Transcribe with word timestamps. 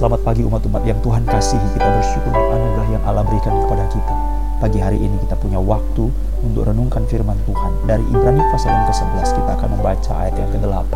Selamat 0.00 0.24
pagi 0.24 0.40
umat-umat 0.48 0.80
yang 0.88 0.96
Tuhan 1.04 1.28
kasihi. 1.28 1.76
Kita 1.76 1.84
bersyukur 1.84 2.32
untuk 2.32 2.56
anugerah 2.56 2.88
yang 2.88 3.04
Allah 3.04 3.20
berikan 3.20 3.52
kepada 3.52 3.84
kita. 3.92 4.14
Pagi 4.56 4.80
hari 4.80 4.96
ini 4.96 5.12
kita 5.20 5.36
punya 5.36 5.60
waktu 5.60 6.08
untuk 6.40 6.64
renungkan 6.64 7.04
firman 7.04 7.36
Tuhan. 7.44 7.84
Dari 7.84 8.00
Ibrani 8.08 8.40
pasal 8.48 8.80
yang 8.80 8.88
ke-11 8.88 9.28
kita 9.28 9.50
akan 9.60 9.68
membaca 9.76 10.12
ayat 10.24 10.40
yang 10.40 10.48
ke-8. 10.56 10.92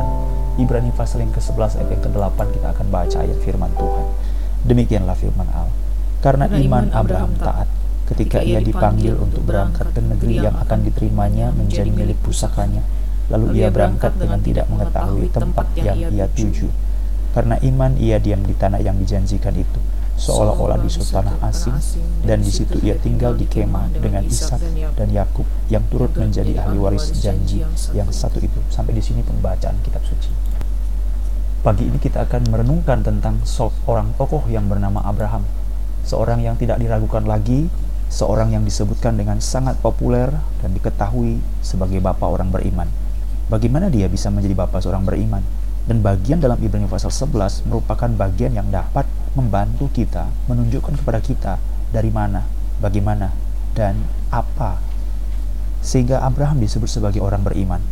Ibrani 0.57 0.91
pasal 0.97 1.21
yang 1.21 1.33
ke-11 1.37 1.85
ayat 1.85 1.89
yang 1.93 2.03
ke-8 2.09 2.39
kita 2.49 2.67
akan 2.73 2.87
baca 2.89 3.17
ayat 3.21 3.39
firman 3.45 3.71
Tuhan. 3.77 4.05
Demikianlah 4.73 5.17
firman 5.21 5.49
Allah. 5.53 5.77
Karena 6.25 6.45
iman 6.49 6.85
Abraham 6.97 7.33
taat 7.37 7.69
ketika 8.09 8.41
ia 8.41 8.65
dipanggil 8.65 9.21
untuk 9.21 9.45
berangkat 9.45 9.93
ke 9.93 10.01
negeri 10.01 10.49
yang 10.49 10.57
akan 10.57 10.81
diterimanya 10.81 11.53
menjadi 11.53 11.93
milik 11.93 12.17
pusakanya. 12.25 12.81
Lalu 13.29 13.61
ia 13.61 13.69
berangkat 13.69 14.17
dengan 14.17 14.41
tidak 14.41 14.65
mengetahui 14.73 15.29
tempat 15.29 15.69
yang 15.77 16.01
ia 16.09 16.25
tuju 16.33 16.84
karena 17.35 17.59
iman 17.59 17.99
ia 17.99 18.23
diam 18.23 18.47
di 18.47 18.55
tanah 18.55 18.79
yang 18.79 18.95
dijanjikan 18.95 19.59
itu, 19.59 19.81
seolah-olah 20.15 20.79
di 20.79 20.87
suatu 20.87 21.19
tanah 21.19 21.35
asing, 21.51 21.75
dan 22.23 22.39
di 22.39 22.55
situ 22.55 22.79
ia 22.87 22.95
tinggal 22.95 23.35
di 23.35 23.43
kemah 23.51 23.91
dengan 23.99 24.23
Ishak 24.23 24.63
dan 24.95 25.11
Yakub 25.11 25.43
yang 25.67 25.83
turut 25.91 26.15
menjadi 26.15 26.55
ahli 26.63 26.79
waris 26.79 27.11
janji 27.19 27.67
yang 27.91 28.07
satu 28.15 28.39
itu. 28.39 28.63
Sampai 28.71 28.95
di 28.95 29.03
sini 29.03 29.27
pembacaan 29.27 29.75
kitab 29.83 30.07
suci. 30.07 30.31
Pagi 31.67 31.91
ini 31.91 31.99
kita 31.99 32.23
akan 32.23 32.55
merenungkan 32.55 33.03
tentang 33.03 33.43
seorang 33.43 34.15
tokoh 34.15 34.47
yang 34.47 34.71
bernama 34.71 35.03
Abraham, 35.03 35.43
seorang 36.07 36.39
yang 36.39 36.55
tidak 36.55 36.79
diragukan 36.79 37.27
lagi, 37.27 37.67
seorang 38.15 38.55
yang 38.55 38.63
disebutkan 38.63 39.19
dengan 39.19 39.43
sangat 39.43 39.75
populer 39.83 40.31
dan 40.63 40.71
diketahui 40.71 41.43
sebagai 41.67 41.99
bapak 41.99 42.31
orang 42.31 42.55
beriman. 42.55 42.87
Bagaimana 43.51 43.91
dia 43.91 44.07
bisa 44.07 44.31
menjadi 44.31 44.55
bapak 44.55 44.87
seorang 44.87 45.03
beriman? 45.03 45.64
Dan 45.85 46.01
bagian 46.01 46.41
dalam 46.41 46.57
Ibrani 46.57 46.89
pasal 46.89 47.13
11 47.13 47.69
merupakan 47.69 48.09
bagian 48.09 48.57
yang 48.57 48.73
dapat 48.73 49.05
membantu 49.37 49.93
kita, 49.93 50.33
menunjukkan 50.49 50.97
kepada 50.97 51.21
kita 51.21 51.55
dari 51.93 52.09
mana, 52.09 52.49
bagaimana, 52.81 53.37
dan 53.77 54.01
apa. 54.33 54.81
Sehingga 55.85 56.25
Abraham 56.25 56.63
disebut 56.65 56.89
sebagai 56.89 57.21
orang 57.21 57.45
beriman. 57.45 57.85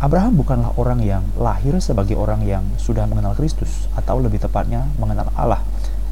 Abraham 0.00 0.34
bukanlah 0.40 0.74
orang 0.80 1.04
yang 1.04 1.22
lahir 1.36 1.76
sebagai 1.78 2.16
orang 2.16 2.42
yang 2.42 2.64
sudah 2.80 3.06
mengenal 3.06 3.36
Kristus, 3.38 3.86
atau 3.94 4.18
lebih 4.18 4.42
tepatnya 4.42 4.88
mengenal 4.98 5.30
Allah. 5.38 5.62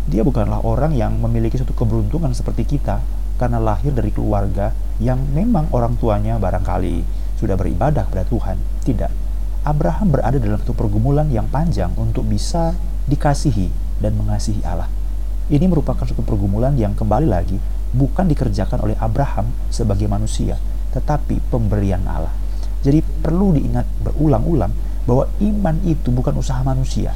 Dia 0.06 0.22
bukanlah 0.22 0.62
orang 0.62 0.94
yang 0.94 1.18
memiliki 1.18 1.58
suatu 1.58 1.74
keberuntungan 1.74 2.30
seperti 2.30 2.78
kita, 2.78 3.02
karena 3.42 3.58
lahir 3.58 3.90
dari 3.90 4.14
keluarga 4.14 4.70
yang 5.02 5.18
memang 5.34 5.66
orang 5.74 5.98
tuanya 5.98 6.38
barangkali 6.38 7.02
sudah 7.40 7.58
beribadah 7.58 8.06
kepada 8.06 8.24
Tuhan. 8.28 8.56
Tidak, 8.84 9.27
Abraham 9.68 10.08
berada 10.08 10.40
dalam 10.40 10.56
satu 10.56 10.72
pergumulan 10.72 11.28
yang 11.28 11.44
panjang 11.52 11.92
untuk 12.00 12.24
bisa 12.24 12.72
dikasihi 13.04 13.68
dan 14.00 14.16
mengasihi 14.16 14.64
Allah. 14.64 14.88
Ini 15.52 15.68
merupakan 15.68 16.08
suatu 16.08 16.24
pergumulan 16.24 16.72
yang 16.80 16.96
kembali 16.96 17.28
lagi 17.28 17.60
bukan 17.92 18.32
dikerjakan 18.32 18.80
oleh 18.80 18.96
Abraham 18.96 19.52
sebagai 19.68 20.08
manusia, 20.08 20.56
tetapi 20.96 21.52
pemberian 21.52 22.00
Allah. 22.08 22.32
Jadi 22.80 23.04
perlu 23.04 23.52
diingat 23.60 23.84
berulang-ulang 24.08 24.72
bahwa 25.04 25.28
iman 25.36 25.76
itu 25.84 26.08
bukan 26.16 26.40
usaha 26.40 26.64
manusia, 26.64 27.12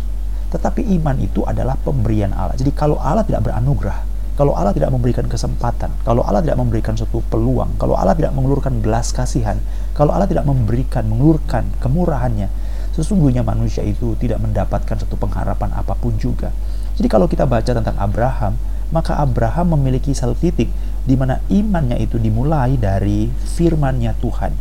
tetapi 0.53 0.85
iman 1.01 1.17
itu 1.25 1.41
adalah 1.49 1.81
pemberian 1.81 2.37
Allah. 2.37 2.53
Jadi 2.53 2.77
kalau 2.77 3.01
Allah 3.01 3.25
tidak 3.25 3.49
beranugerah, 3.49 4.12
kalau 4.33 4.57
Allah 4.57 4.73
tidak 4.73 4.89
memberikan 4.89 5.29
kesempatan, 5.29 5.93
kalau 6.09 6.25
Allah 6.25 6.41
tidak 6.41 6.57
memberikan 6.57 6.97
suatu 6.97 7.21
peluang, 7.29 7.77
kalau 7.77 7.93
Allah 7.93 8.17
tidak 8.17 8.33
mengulurkan 8.33 8.81
belas 8.81 9.13
kasihan, 9.13 9.61
kalau 9.93 10.17
Allah 10.17 10.25
tidak 10.25 10.49
memberikan, 10.49 11.05
mengulurkan 11.05 11.69
kemurahannya, 11.85 12.49
sesungguhnya 12.97 13.45
manusia 13.45 13.85
itu 13.85 14.17
tidak 14.17 14.41
mendapatkan 14.41 14.97
satu 14.97 15.21
pengharapan 15.21 15.77
apa 15.77 15.93
pun 15.93 16.17
juga. 16.17 16.49
Jadi 16.97 17.09
kalau 17.13 17.29
kita 17.29 17.45
baca 17.45 17.73
tentang 17.77 17.97
Abraham, 18.01 18.57
maka 18.93 19.21
Abraham 19.21 19.77
memiliki 19.77 20.13
satu 20.13 20.37
titik 20.37 20.69
di 21.03 21.15
mana 21.17 21.41
imannya 21.49 22.01
itu 22.01 22.21
dimulai 22.21 22.77
dari 22.77 23.29
firmannya 23.29 24.13
Tuhan. 24.21 24.53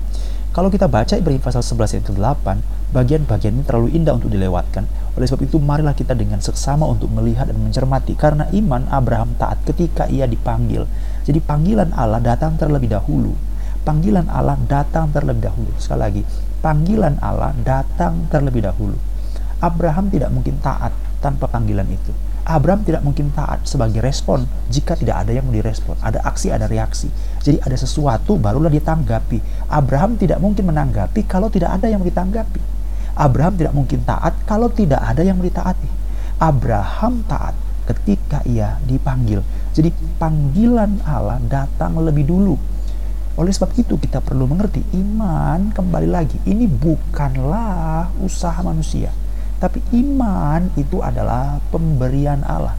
Kalau 0.51 0.67
kita 0.67 0.91
baca 0.91 1.15
Ibrani 1.15 1.39
pasal 1.39 1.63
11 1.63 1.95
ayat 1.95 2.05
ke-8, 2.11 2.45
bagian-bagian 2.91 3.55
ini 3.55 3.63
terlalu 3.63 3.95
indah 3.95 4.19
untuk 4.19 4.35
dilewatkan. 4.35 4.83
Oleh 5.15 5.23
sebab 5.23 5.47
itu, 5.47 5.55
marilah 5.63 5.95
kita 5.95 6.11
dengan 6.11 6.43
seksama 6.43 6.83
untuk 6.91 7.07
melihat 7.07 7.47
dan 7.47 7.55
mencermati. 7.55 8.19
Karena 8.19 8.51
iman 8.51 8.83
Abraham 8.91 9.31
taat 9.39 9.63
ketika 9.63 10.11
ia 10.11 10.27
dipanggil. 10.27 10.83
Jadi 11.23 11.39
panggilan 11.39 11.95
Allah 11.95 12.19
datang 12.19 12.59
terlebih 12.59 12.91
dahulu. 12.91 13.31
Panggilan 13.87 14.27
Allah 14.27 14.59
datang 14.67 15.07
terlebih 15.15 15.47
dahulu. 15.47 15.71
Sekali 15.79 16.01
lagi, 16.03 16.21
panggilan 16.59 17.15
Allah 17.23 17.55
datang 17.63 18.27
terlebih 18.27 18.67
dahulu. 18.67 18.99
Abraham 19.63 20.11
tidak 20.11 20.35
mungkin 20.35 20.59
taat 20.59 20.91
tanpa 21.23 21.47
panggilan 21.47 21.87
itu. 21.87 22.11
Abraham 22.41 22.81
tidak 22.81 23.05
mungkin 23.05 23.29
taat 23.37 23.69
sebagai 23.69 24.01
respon 24.01 24.49
jika 24.73 24.97
tidak 24.97 25.25
ada 25.25 25.31
yang 25.37 25.45
direspon. 25.53 25.93
Ada 26.01 26.25
aksi, 26.25 26.49
ada 26.49 26.65
reaksi. 26.65 27.05
Jadi 27.37 27.61
ada 27.61 27.77
sesuatu 27.77 28.41
barulah 28.41 28.73
ditanggapi. 28.73 29.69
Abraham 29.69 30.17
tidak 30.17 30.41
mungkin 30.41 30.73
menanggapi 30.73 31.21
kalau 31.29 31.53
tidak 31.53 31.77
ada 31.77 31.85
yang 31.85 32.01
ditanggapi. 32.01 32.61
Abraham 33.13 33.53
tidak 33.53 33.73
mungkin 33.77 34.01
taat 34.01 34.33
kalau 34.49 34.73
tidak 34.73 35.05
ada 35.05 35.21
yang 35.21 35.37
ditaati. 35.37 35.89
Abraham 36.41 37.21
taat 37.29 37.53
ketika 37.93 38.41
ia 38.49 38.81
dipanggil. 38.89 39.45
Jadi 39.77 39.93
panggilan 40.17 41.05
Allah 41.05 41.37
datang 41.45 42.01
lebih 42.01 42.25
dulu. 42.25 42.57
Oleh 43.37 43.53
sebab 43.53 43.71
itu 43.77 43.95
kita 44.01 44.19
perlu 44.19 44.49
mengerti 44.49 44.81
iman 44.97 45.69
kembali 45.69 46.09
lagi. 46.09 46.41
Ini 46.41 46.65
bukanlah 46.65 48.09
usaha 48.19 48.57
manusia 48.65 49.20
tapi 49.61 49.77
iman 49.93 50.73
itu 50.73 51.05
adalah 51.05 51.61
pemberian 51.69 52.41
Allah. 52.41 52.73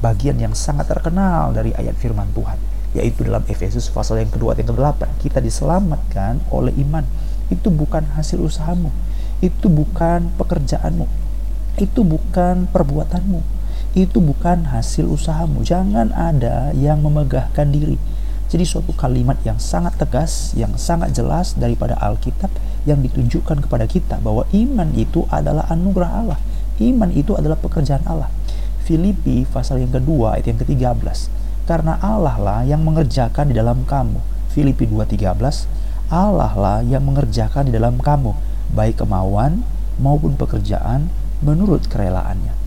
Bagian 0.00 0.40
yang 0.40 0.56
sangat 0.56 0.88
terkenal 0.88 1.52
dari 1.52 1.76
ayat 1.76 1.92
firman 2.00 2.32
Tuhan. 2.32 2.56
Yaitu 2.96 3.28
dalam 3.28 3.44
Efesus 3.44 3.92
pasal 3.92 4.24
yang 4.24 4.32
kedua 4.32 4.56
yang 4.56 4.72
ke-8. 4.72 5.20
Kita 5.20 5.44
diselamatkan 5.44 6.40
oleh 6.48 6.72
iman. 6.88 7.04
Itu 7.52 7.68
bukan 7.68 8.16
hasil 8.16 8.40
usahamu. 8.40 8.88
Itu 9.44 9.68
bukan 9.68 10.32
pekerjaanmu. 10.40 11.04
Itu 11.76 12.00
bukan 12.00 12.64
perbuatanmu. 12.72 13.44
Itu 13.92 14.24
bukan 14.24 14.72
hasil 14.72 15.04
usahamu. 15.04 15.60
Jangan 15.60 16.16
ada 16.16 16.72
yang 16.72 17.04
memegahkan 17.04 17.68
diri 17.68 18.00
jadi 18.52 18.68
suatu 18.68 18.92
kalimat 18.92 19.40
yang 19.48 19.56
sangat 19.56 19.96
tegas, 19.96 20.52
yang 20.52 20.76
sangat 20.76 21.16
jelas 21.16 21.56
daripada 21.56 21.96
Alkitab 21.96 22.52
yang 22.88 23.02
ditunjukkan 23.02 23.66
kepada 23.66 23.86
kita 23.86 24.18
bahwa 24.18 24.46
iman 24.50 24.88
itu 24.94 25.26
adalah 25.30 25.66
anugerah 25.70 26.10
Allah. 26.24 26.40
Iman 26.82 27.14
itu 27.14 27.38
adalah 27.38 27.58
pekerjaan 27.58 28.02
Allah. 28.08 28.30
Filipi 28.82 29.46
pasal 29.46 29.82
yang 29.82 29.94
kedua 29.94 30.38
ayat 30.38 30.50
yang 30.50 30.58
ke-13. 30.58 31.30
Karena 31.62 31.98
Allah 32.02 32.36
lah 32.42 32.60
yang 32.66 32.82
mengerjakan 32.82 33.50
di 33.50 33.54
dalam 33.54 33.86
kamu. 33.86 34.18
Filipi 34.50 34.90
2:13. 34.90 35.70
Allah 36.12 36.52
lah 36.58 36.78
yang 36.82 37.06
mengerjakan 37.06 37.70
di 37.70 37.72
dalam 37.72 37.96
kamu 38.02 38.34
baik 38.74 39.00
kemauan 39.00 39.62
maupun 40.02 40.34
pekerjaan 40.34 41.08
menurut 41.40 41.86
kerelaannya. 41.86 42.61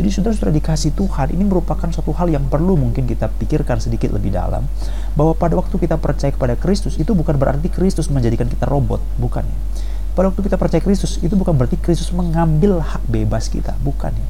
Jadi 0.00 0.16
saudara-saudara 0.16 0.56
dikasih 0.56 0.96
Tuhan 0.96 1.36
ini 1.36 1.44
merupakan 1.44 1.84
suatu 1.92 2.16
hal 2.16 2.32
yang 2.32 2.48
perlu 2.48 2.72
mungkin 2.72 3.04
kita 3.04 3.28
pikirkan 3.36 3.84
sedikit 3.84 4.08
lebih 4.16 4.32
dalam 4.32 4.64
bahwa 5.12 5.36
pada 5.36 5.60
waktu 5.60 5.76
kita 5.76 6.00
percaya 6.00 6.32
kepada 6.32 6.56
Kristus 6.56 6.96
itu 6.96 7.12
bukan 7.12 7.36
berarti 7.36 7.68
Kristus 7.68 8.08
menjadikan 8.08 8.48
kita 8.48 8.64
robot, 8.64 9.04
bukan 9.20 9.44
ya. 9.44 9.56
Pada 10.16 10.32
waktu 10.32 10.40
kita 10.40 10.56
percaya 10.56 10.80
Kristus 10.80 11.20
itu 11.20 11.36
bukan 11.36 11.52
berarti 11.52 11.76
Kristus 11.76 12.16
mengambil 12.16 12.80
hak 12.80 13.04
bebas 13.12 13.52
kita, 13.52 13.76
bukan 13.84 14.16
ya. 14.16 14.26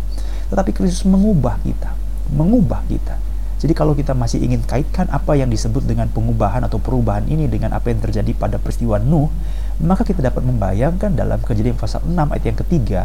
Tetapi 0.50 0.75
Kristus 0.75 1.06
mengubah 1.06 1.62
kita, 1.62 1.94
mengubah 2.34 2.82
kita. 2.91 3.22
Jadi 3.62 3.70
kalau 3.70 3.94
kita 3.94 4.10
masih 4.10 4.42
ingin 4.42 4.66
kaitkan 4.66 5.06
apa 5.06 5.38
yang 5.38 5.54
disebut 5.54 5.87
dengan 5.87 6.10
pengubahan 6.10 6.66
atau 6.66 6.82
perubahan 6.82 7.31
ini 7.31 7.47
dengan 7.47 7.78
apa 7.78 7.94
yang 7.94 8.02
terjadi 8.02 8.34
pada 8.34 8.58
peristiwa 8.58 8.98
Nuh, 8.98 9.31
maka 9.78 10.02
kita 10.02 10.19
dapat 10.19 10.43
membayangkan 10.43 11.14
dalam 11.14 11.38
kejadian 11.38 11.78
pasal 11.78 12.02
6 12.02 12.19
ayat 12.19 12.43
yang 12.43 12.58
ketiga, 12.58 13.02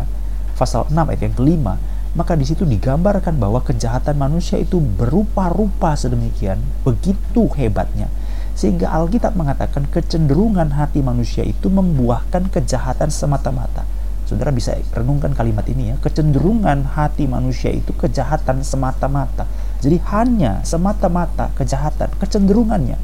pasal 0.57 0.89
6 0.89 0.97
ayat 0.97 1.21
yang 1.29 1.35
kelima, 1.37 1.77
maka 2.15 2.33
di 2.39 2.47
situ 2.47 2.63
digambarkan 2.63 3.35
bahwa 3.35 3.59
kejahatan 3.59 4.15
manusia 4.15 4.55
itu 4.55 4.79
berupa-rupa 4.79 5.93
sedemikian 5.99 6.57
begitu 6.87 7.51
hebatnya 7.59 8.07
sehingga 8.55 8.87
Alkitab 8.87 9.35
mengatakan 9.35 9.83
kecenderungan 9.91 10.79
hati 10.79 11.03
manusia 11.03 11.43
itu 11.43 11.67
membuahkan 11.67 12.47
kejahatan 12.47 13.11
semata-mata. 13.11 13.83
Saudara 14.25 14.49
bisa 14.49 14.73
renungkan 14.95 15.35
kalimat 15.35 15.67
ini 15.69 15.93
ya, 15.93 15.95
kecenderungan 16.01 16.97
hati 16.97 17.27
manusia 17.29 17.69
itu 17.69 17.93
kejahatan 17.93 18.63
semata-mata. 18.63 19.45
Jadi 19.83 20.01
hanya 20.09 20.63
semata-mata 20.65 21.51
kejahatan, 21.53 22.09
kecenderungannya. 22.17 22.97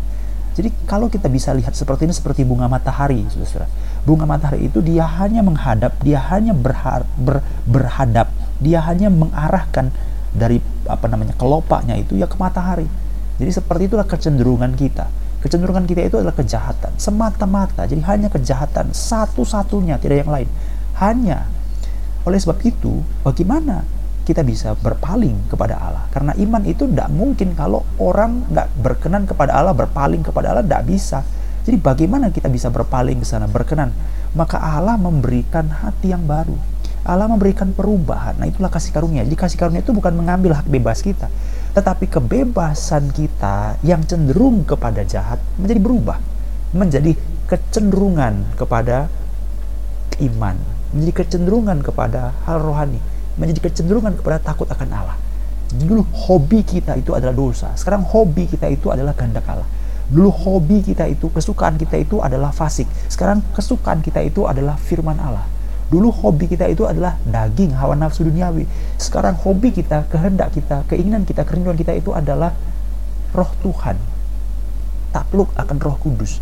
Jadi 0.55 0.71
kalau 0.87 1.11
kita 1.11 1.29
bisa 1.29 1.53
lihat 1.53 1.77
seperti 1.77 2.09
ini 2.09 2.15
seperti 2.15 2.41
bunga 2.41 2.65
matahari, 2.65 3.27
saudara. 3.29 3.69
Bunga 4.07 4.25
matahari 4.25 4.65
itu 4.65 4.81
dia 4.81 5.05
hanya 5.21 5.45
menghadap, 5.45 5.93
dia 6.01 6.17
hanya 6.31 6.57
berhar, 6.57 7.05
ber, 7.19 7.45
berhadap 7.69 8.33
dia 8.61 8.79
hanya 8.85 9.09
mengarahkan 9.09 9.89
dari 10.31 10.61
apa 10.87 11.09
namanya 11.11 11.35
kelopaknya 11.35 11.97
itu 11.97 12.15
ya 12.15 12.29
ke 12.29 12.37
matahari. 12.39 12.87
Jadi 13.41 13.51
seperti 13.51 13.89
itulah 13.89 14.05
kecenderungan 14.05 14.77
kita. 14.77 15.09
Kecenderungan 15.41 15.89
kita 15.89 16.05
itu 16.05 16.21
adalah 16.21 16.37
kejahatan 16.37 16.93
semata-mata. 17.01 17.89
Jadi 17.89 18.05
hanya 18.05 18.29
kejahatan 18.29 18.93
satu-satunya, 18.93 19.97
tidak 19.97 20.21
yang 20.21 20.31
lain. 20.31 20.49
Hanya 21.01 21.49
oleh 22.21 22.37
sebab 22.37 22.61
itu, 22.61 23.01
bagaimana 23.25 23.81
kita 24.21 24.45
bisa 24.45 24.77
berpaling 24.77 25.49
kepada 25.49 25.81
Allah. 25.81 26.05
Karena 26.13 26.37
iman 26.37 26.61
itu 26.69 26.85
tidak 26.85 27.09
mungkin 27.09 27.57
kalau 27.57 27.81
orang 27.97 28.45
nggak 28.53 28.67
berkenan 28.77 29.25
kepada 29.25 29.57
Allah, 29.57 29.73
berpaling 29.73 30.21
kepada 30.21 30.53
Allah 30.53 30.61
tidak 30.61 30.85
bisa. 30.85 31.25
Jadi 31.65 31.77
bagaimana 31.81 32.29
kita 32.29 32.45
bisa 32.45 32.69
berpaling 32.69 33.21
ke 33.21 33.25
sana, 33.25 33.49
berkenan? 33.49 33.89
Maka 34.37 34.61
Allah 34.61 35.01
memberikan 35.01 35.65
hati 35.69 36.13
yang 36.13 36.29
baru. 36.29 36.53
Allah 37.01 37.25
memberikan 37.25 37.73
perubahan. 37.73 38.37
Nah 38.37 38.45
itulah 38.45 38.69
kasih 38.69 38.93
karunia. 38.93 39.25
Jadi 39.25 39.37
kasih 39.37 39.57
karunia 39.57 39.81
itu 39.81 39.93
bukan 39.93 40.13
mengambil 40.13 40.57
hak 40.57 40.69
bebas 40.69 41.01
kita. 41.01 41.27
Tetapi 41.73 42.05
kebebasan 42.05 43.09
kita 43.15 43.81
yang 43.81 44.05
cenderung 44.05 44.67
kepada 44.67 45.01
jahat 45.05 45.41
menjadi 45.57 45.81
berubah. 45.81 46.17
Menjadi 46.77 47.17
kecenderungan 47.49 48.57
kepada 48.59 49.09
iman. 50.21 50.55
Menjadi 50.93 51.13
kecenderungan 51.25 51.81
kepada 51.81 52.37
hal 52.45 52.61
rohani 52.61 53.01
menjadi 53.39 53.71
kecenderungan 53.71 54.19
kepada 54.19 54.37
takut 54.41 54.67
akan 54.67 54.89
Allah. 54.91 55.17
Dulu 55.71 56.03
hobi 56.27 56.67
kita 56.67 56.99
itu 56.99 57.15
adalah 57.15 57.31
dosa. 57.31 57.71
Sekarang 57.79 58.03
hobi 58.03 58.43
kita 58.45 58.67
itu 58.67 58.91
adalah 58.91 59.15
kehendak 59.15 59.47
Allah. 59.47 59.67
Dulu 60.11 60.27
hobi 60.27 60.83
kita 60.83 61.07
itu, 61.07 61.31
kesukaan 61.31 61.79
kita 61.79 61.95
itu 61.95 62.19
adalah 62.19 62.51
fasik. 62.51 62.83
Sekarang 63.07 63.39
kesukaan 63.55 64.03
kita 64.03 64.19
itu 64.19 64.43
adalah 64.43 64.75
firman 64.75 65.15
Allah. 65.15 65.47
Dulu 65.91 66.07
hobi 66.23 66.47
kita 66.47 66.71
itu 66.71 66.87
adalah 66.87 67.19
daging, 67.27 67.75
hawa 67.75 67.99
nafsu 67.99 68.23
duniawi. 68.23 68.63
Sekarang 68.95 69.35
hobi 69.35 69.75
kita, 69.75 70.07
kehendak 70.07 70.55
kita, 70.55 70.87
keinginan 70.87 71.27
kita, 71.27 71.43
kerinduan 71.43 71.75
kita 71.75 71.91
itu 71.91 72.15
adalah 72.15 72.55
roh 73.35 73.51
Tuhan. 73.59 73.99
Takluk 75.11 75.51
akan 75.59 75.77
roh 75.83 75.99
kudus. 75.99 76.39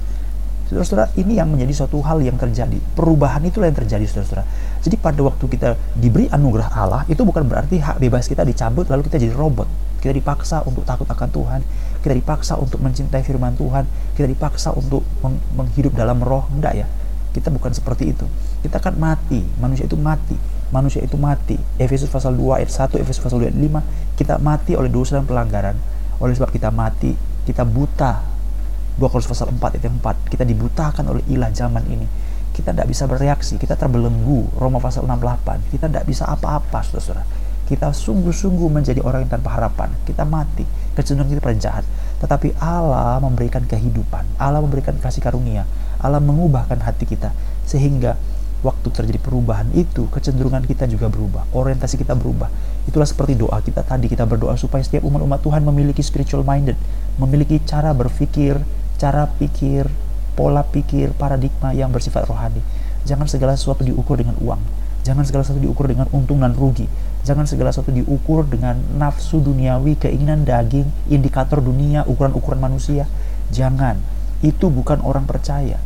Saudara-saudara, 0.70 1.10
ini 1.18 1.42
yang 1.42 1.50
menjadi 1.50 1.82
suatu 1.82 1.98
hal 2.06 2.22
yang 2.22 2.38
terjadi. 2.38 2.78
Perubahan 2.94 3.42
itulah 3.42 3.74
yang 3.74 3.78
terjadi, 3.82 4.06
saudara-saudara. 4.06 4.46
Jadi 4.86 4.96
pada 5.02 5.18
waktu 5.26 5.46
kita 5.50 5.70
diberi 5.98 6.30
anugerah 6.30 6.70
Allah, 6.78 7.02
itu 7.10 7.26
bukan 7.26 7.42
berarti 7.50 7.82
hak 7.82 7.98
bebas 7.98 8.30
kita 8.30 8.46
dicabut 8.46 8.86
lalu 8.86 9.10
kita 9.10 9.18
jadi 9.18 9.34
robot. 9.34 9.66
Kita 9.98 10.14
dipaksa 10.14 10.62
untuk 10.70 10.86
takut 10.86 11.10
akan 11.10 11.30
Tuhan, 11.34 11.62
kita 12.06 12.14
dipaksa 12.14 12.54
untuk 12.62 12.86
mencintai 12.86 13.26
firman 13.26 13.58
Tuhan, 13.58 13.90
kita 14.14 14.30
dipaksa 14.30 14.70
untuk 14.78 15.02
meng 15.26 15.42
menghidup 15.58 15.98
dalam 15.98 16.22
roh. 16.22 16.46
Enggak 16.54 16.86
ya. 16.86 16.88
Kita 17.34 17.50
bukan 17.50 17.74
seperti 17.74 18.14
itu. 18.14 18.30
Kita 18.60 18.80
akan 18.80 18.96
mati, 19.00 19.42
manusia 19.60 19.88
itu 19.88 19.96
mati. 19.96 20.36
Manusia 20.70 21.02
itu 21.02 21.18
mati. 21.18 21.58
Efesus 21.82 22.12
pasal 22.12 22.38
2 22.38 22.62
ayat 22.62 22.70
1, 22.70 23.02
Efesus 23.02 23.24
pasal 23.24 23.42
2 23.42 23.50
ayat 23.50 23.58
5, 23.58 24.20
kita 24.20 24.36
mati 24.38 24.78
oleh 24.78 24.92
dosa 24.92 25.18
dan 25.18 25.26
pelanggaran. 25.26 25.76
Oleh 26.20 26.36
sebab 26.36 26.52
kita 26.52 26.70
mati, 26.70 27.16
kita 27.48 27.64
buta. 27.66 28.22
2 29.00 29.08
Korintus 29.08 29.32
pasal 29.32 29.56
4 29.56 29.80
ayat 29.80 29.88
4 29.88 30.28
kita 30.28 30.44
dibutakan 30.44 31.06
oleh 31.08 31.24
ilah 31.32 31.50
zaman 31.56 31.88
ini. 31.88 32.06
Kita 32.52 32.76
tidak 32.76 32.92
bisa 32.92 33.08
bereaksi. 33.08 33.56
Kita 33.56 33.80
terbelenggu. 33.80 34.60
Roma 34.60 34.84
pasal 34.84 35.08
68 35.08 35.72
kita 35.72 35.88
tidak 35.88 36.04
bisa 36.04 36.28
apa-apa 36.28 36.84
saudara 36.84 37.24
kita 37.70 37.94
sungguh-sungguh 37.94 38.66
menjadi 38.66 38.98
orang 39.06 39.30
yang 39.30 39.38
tanpa 39.38 39.54
harapan. 39.54 39.94
Kita 40.02 40.26
mati. 40.26 40.66
Kecenderungan 40.98 41.38
kita 41.38 41.42
pada 41.46 41.58
jahat. 41.62 41.86
Tetapi 42.18 42.58
Allah 42.58 43.22
memberikan 43.22 43.62
kehidupan. 43.62 44.42
Allah 44.42 44.58
memberikan 44.58 44.98
kasih 44.98 45.22
karunia. 45.22 45.70
Allah 46.02 46.18
mengubahkan 46.18 46.82
hati 46.82 47.06
kita. 47.06 47.30
Sehingga 47.70 48.18
waktu 48.60 48.88
terjadi 48.92 49.20
perubahan 49.24 49.72
itu 49.72 50.08
kecenderungan 50.12 50.66
kita 50.68 50.88
juga 50.88 51.08
berubah 51.08 51.48
orientasi 51.56 51.96
kita 52.00 52.16
berubah 52.16 52.52
itulah 52.88 53.08
seperti 53.08 53.40
doa 53.40 53.60
kita 53.64 53.86
tadi 53.86 54.12
kita 54.12 54.28
berdoa 54.28 54.60
supaya 54.60 54.84
setiap 54.84 55.08
umat-umat 55.08 55.40
Tuhan 55.40 55.64
memiliki 55.64 56.04
spiritual 56.04 56.44
minded 56.44 56.76
memiliki 57.16 57.60
cara 57.64 57.96
berpikir 57.96 58.60
cara 59.00 59.32
pikir, 59.32 59.88
pola 60.36 60.68
pikir, 60.68 61.16
paradigma 61.16 61.72
yang 61.72 61.90
bersifat 61.90 62.28
rohani. 62.28 62.60
Jangan 63.08 63.32
segala 63.32 63.56
sesuatu 63.56 63.88
diukur 63.88 64.20
dengan 64.20 64.36
uang. 64.44 64.60
Jangan 65.08 65.24
segala 65.24 65.48
sesuatu 65.48 65.64
diukur 65.64 65.88
dengan 65.88 66.12
untung 66.12 66.44
dan 66.44 66.52
rugi. 66.52 66.86
Jangan 67.24 67.48
segala 67.48 67.72
sesuatu 67.72 67.96
diukur 67.96 68.44
dengan 68.44 68.76
nafsu 69.00 69.40
duniawi, 69.40 69.96
keinginan 69.96 70.44
daging, 70.44 70.92
indikator 71.08 71.64
dunia, 71.64 72.04
ukuran-ukuran 72.04 72.60
manusia. 72.60 73.08
Jangan. 73.56 73.96
Itu 74.44 74.68
bukan 74.68 75.00
orang 75.00 75.24
percaya. 75.24 75.80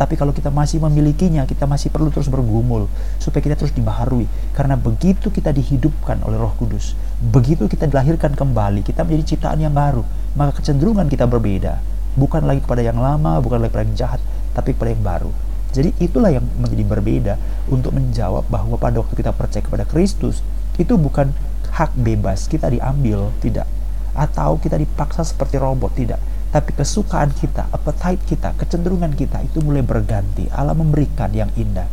Tetapi 0.00 0.16
kalau 0.16 0.32
kita 0.32 0.48
masih 0.48 0.80
memilikinya, 0.80 1.44
kita 1.44 1.68
masih 1.68 1.92
perlu 1.92 2.08
terus 2.08 2.32
bergumul 2.32 2.88
supaya 3.20 3.44
kita 3.44 3.60
terus 3.60 3.76
dibaharui. 3.76 4.24
Karena 4.56 4.80
begitu 4.80 5.28
kita 5.28 5.52
dihidupkan 5.52 6.24
oleh 6.24 6.40
Roh 6.40 6.56
Kudus, 6.56 6.96
begitu 7.20 7.68
kita 7.68 7.84
dilahirkan 7.84 8.32
kembali, 8.32 8.80
kita 8.80 9.04
menjadi 9.04 9.36
ciptaan 9.36 9.60
yang 9.60 9.76
baru, 9.76 10.00
maka 10.40 10.56
kecenderungan 10.56 11.04
kita 11.04 11.28
berbeda 11.28 11.84
bukan 12.18 12.42
lagi 12.42 12.64
kepada 12.64 12.82
yang 12.82 12.98
lama, 12.98 13.38
bukan 13.38 13.62
lagi 13.62 13.70
kepada 13.70 13.84
yang 13.86 13.98
jahat, 13.98 14.20
tapi 14.56 14.74
kepada 14.74 14.90
yang 14.96 15.04
baru. 15.04 15.30
Jadi 15.70 15.94
itulah 16.02 16.34
yang 16.34 16.42
menjadi 16.58 16.82
berbeda 16.82 17.34
untuk 17.70 17.94
menjawab 17.94 18.42
bahwa 18.50 18.74
pada 18.74 18.98
waktu 18.98 19.14
kita 19.14 19.30
percaya 19.30 19.62
kepada 19.62 19.86
Kristus, 19.86 20.42
itu 20.80 20.98
bukan 20.98 21.30
hak 21.70 21.94
bebas 21.94 22.50
kita 22.50 22.66
diambil, 22.66 23.30
tidak. 23.38 23.68
Atau 24.10 24.58
kita 24.58 24.74
dipaksa 24.74 25.22
seperti 25.22 25.62
robot, 25.62 25.94
tidak. 25.94 26.18
Tapi 26.50 26.70
kesukaan 26.74 27.30
kita, 27.30 27.70
appetite 27.70 28.22
kita, 28.26 28.58
kecenderungan 28.58 29.14
kita 29.14 29.42
itu 29.46 29.62
mulai 29.62 29.86
berganti. 29.86 30.50
Allah 30.50 30.74
memberikan 30.74 31.30
yang 31.30 31.50
indah. 31.54 31.86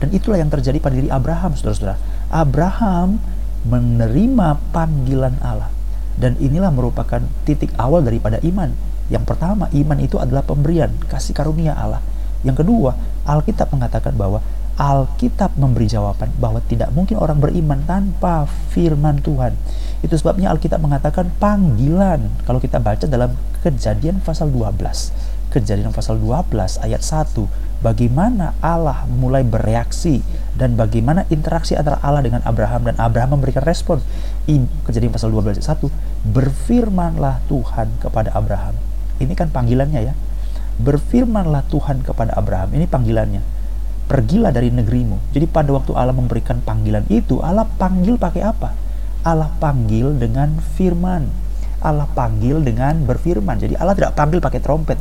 Dan 0.00 0.08
itulah 0.16 0.40
yang 0.40 0.48
terjadi 0.48 0.80
pada 0.80 0.96
diri 0.96 1.12
Abraham, 1.12 1.52
saudara-saudara. 1.52 2.00
Abraham 2.32 3.20
menerima 3.68 4.60
panggilan 4.72 5.36
Allah. 5.44 5.68
Dan 6.16 6.40
inilah 6.40 6.72
merupakan 6.72 7.20
titik 7.44 7.74
awal 7.76 8.00
daripada 8.06 8.40
iman 8.40 8.72
yang 9.12 9.24
pertama, 9.28 9.68
iman 9.68 9.98
itu 10.00 10.16
adalah 10.16 10.40
pemberian, 10.40 10.88
kasih 11.12 11.36
karunia 11.36 11.76
Allah. 11.76 12.00
Yang 12.40 12.64
kedua, 12.64 12.96
Alkitab 13.28 13.68
mengatakan 13.72 14.16
bahwa 14.16 14.40
Alkitab 14.74 15.54
memberi 15.54 15.86
jawaban 15.86 16.34
bahwa 16.36 16.58
tidak 16.66 16.90
mungkin 16.90 17.18
orang 17.20 17.38
beriman 17.38 17.82
tanpa 17.86 18.46
firman 18.74 19.22
Tuhan. 19.22 19.54
Itu 20.02 20.18
sebabnya 20.18 20.50
Alkitab 20.50 20.82
mengatakan 20.82 21.30
panggilan. 21.38 22.28
Kalau 22.44 22.58
kita 22.58 22.82
baca 22.82 23.06
dalam 23.06 23.34
Kejadian 23.64 24.20
pasal 24.20 24.52
12. 24.52 24.76
Kejadian 25.48 25.88
pasal 25.94 26.20
12 26.20 26.84
ayat 26.84 27.00
1. 27.00 27.48
Bagaimana 27.80 28.52
Allah 28.60 29.08
mulai 29.08 29.40
bereaksi 29.40 30.20
dan 30.52 30.76
bagaimana 30.76 31.24
interaksi 31.32 31.72
antara 31.72 31.96
Allah 32.04 32.20
dengan 32.20 32.44
Abraham 32.44 32.92
dan 32.92 32.96
Abraham 33.00 33.40
memberikan 33.40 33.64
respon. 33.64 34.04
Kejadian 34.84 35.16
pasal 35.16 35.32
12 35.32 35.56
ayat 35.56 35.80
1. 35.80 35.88
Berfirmanlah 36.28 37.40
Tuhan 37.48 37.88
kepada 38.04 38.36
Abraham 38.36 38.76
ini 39.22 39.34
kan 39.38 39.50
panggilannya 39.50 40.10
ya. 40.10 40.14
Berfirmanlah 40.82 41.62
Tuhan 41.70 42.02
kepada 42.02 42.34
Abraham. 42.34 42.74
Ini 42.74 42.90
panggilannya. 42.90 43.42
Pergilah 44.04 44.52
dari 44.52 44.68
negerimu. 44.68 45.32
Jadi 45.32 45.48
pada 45.48 45.72
waktu 45.72 45.96
Allah 45.96 46.12
memberikan 46.12 46.60
panggilan 46.60 47.08
itu, 47.08 47.40
Allah 47.40 47.64
panggil 47.64 48.20
pakai 48.20 48.42
apa? 48.44 48.76
Allah 49.24 49.48
panggil 49.56 50.12
dengan 50.20 50.60
firman. 50.76 51.24
Allah 51.80 52.08
panggil 52.12 52.60
dengan 52.60 53.04
berfirman. 53.04 53.56
Jadi 53.60 53.76
Allah 53.76 53.96
tidak 53.96 54.12
panggil 54.16 54.40
pakai 54.40 54.60
trompet. 54.60 55.00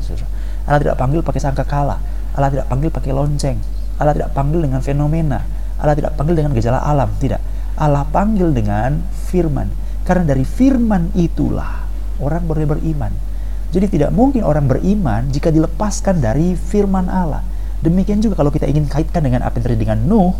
Allah 0.67 0.79
tidak 0.79 0.95
panggil 0.95 1.19
pakai 1.19 1.41
sangkakala. 1.43 2.00
Allah 2.36 2.50
tidak 2.51 2.67
panggil 2.72 2.89
pakai 2.91 3.12
lonceng. 3.12 3.60
Allah 4.00 4.15
tidak 4.15 4.31
panggil 4.31 4.63
dengan 4.63 4.79
fenomena. 4.79 5.43
Allah 5.79 5.95
tidak 5.95 6.15
panggil 6.15 6.39
dengan 6.39 6.51
gejala 6.55 6.79
alam. 6.79 7.12
Tidak. 7.19 7.39
Allah 7.79 8.03
panggil 8.07 8.51
dengan 8.55 9.03
firman. 9.31 9.67
Karena 10.03 10.24
dari 10.27 10.43
firman 10.43 11.12
itulah 11.15 11.88
orang 12.19 12.43
boleh 12.43 12.67
beriman. 12.67 13.12
Jadi 13.74 14.00
tidak 14.00 14.12
mungkin 14.13 14.45
orang 14.45 14.67
beriman 14.69 15.31
jika 15.31 15.50
dilepaskan 15.50 16.19
dari 16.19 16.53
firman 16.55 17.07
Allah. 17.07 17.43
Demikian 17.84 18.24
juga 18.24 18.40
kalau 18.40 18.48
kita 18.48 18.63
ingin 18.63 18.88
kaitkan 18.88 19.20
dengan 19.20 19.44
apa 19.44 19.60
yang 19.60 19.68
terjadi 19.68 19.84
dengan 19.92 20.00
Nuh, 20.08 20.32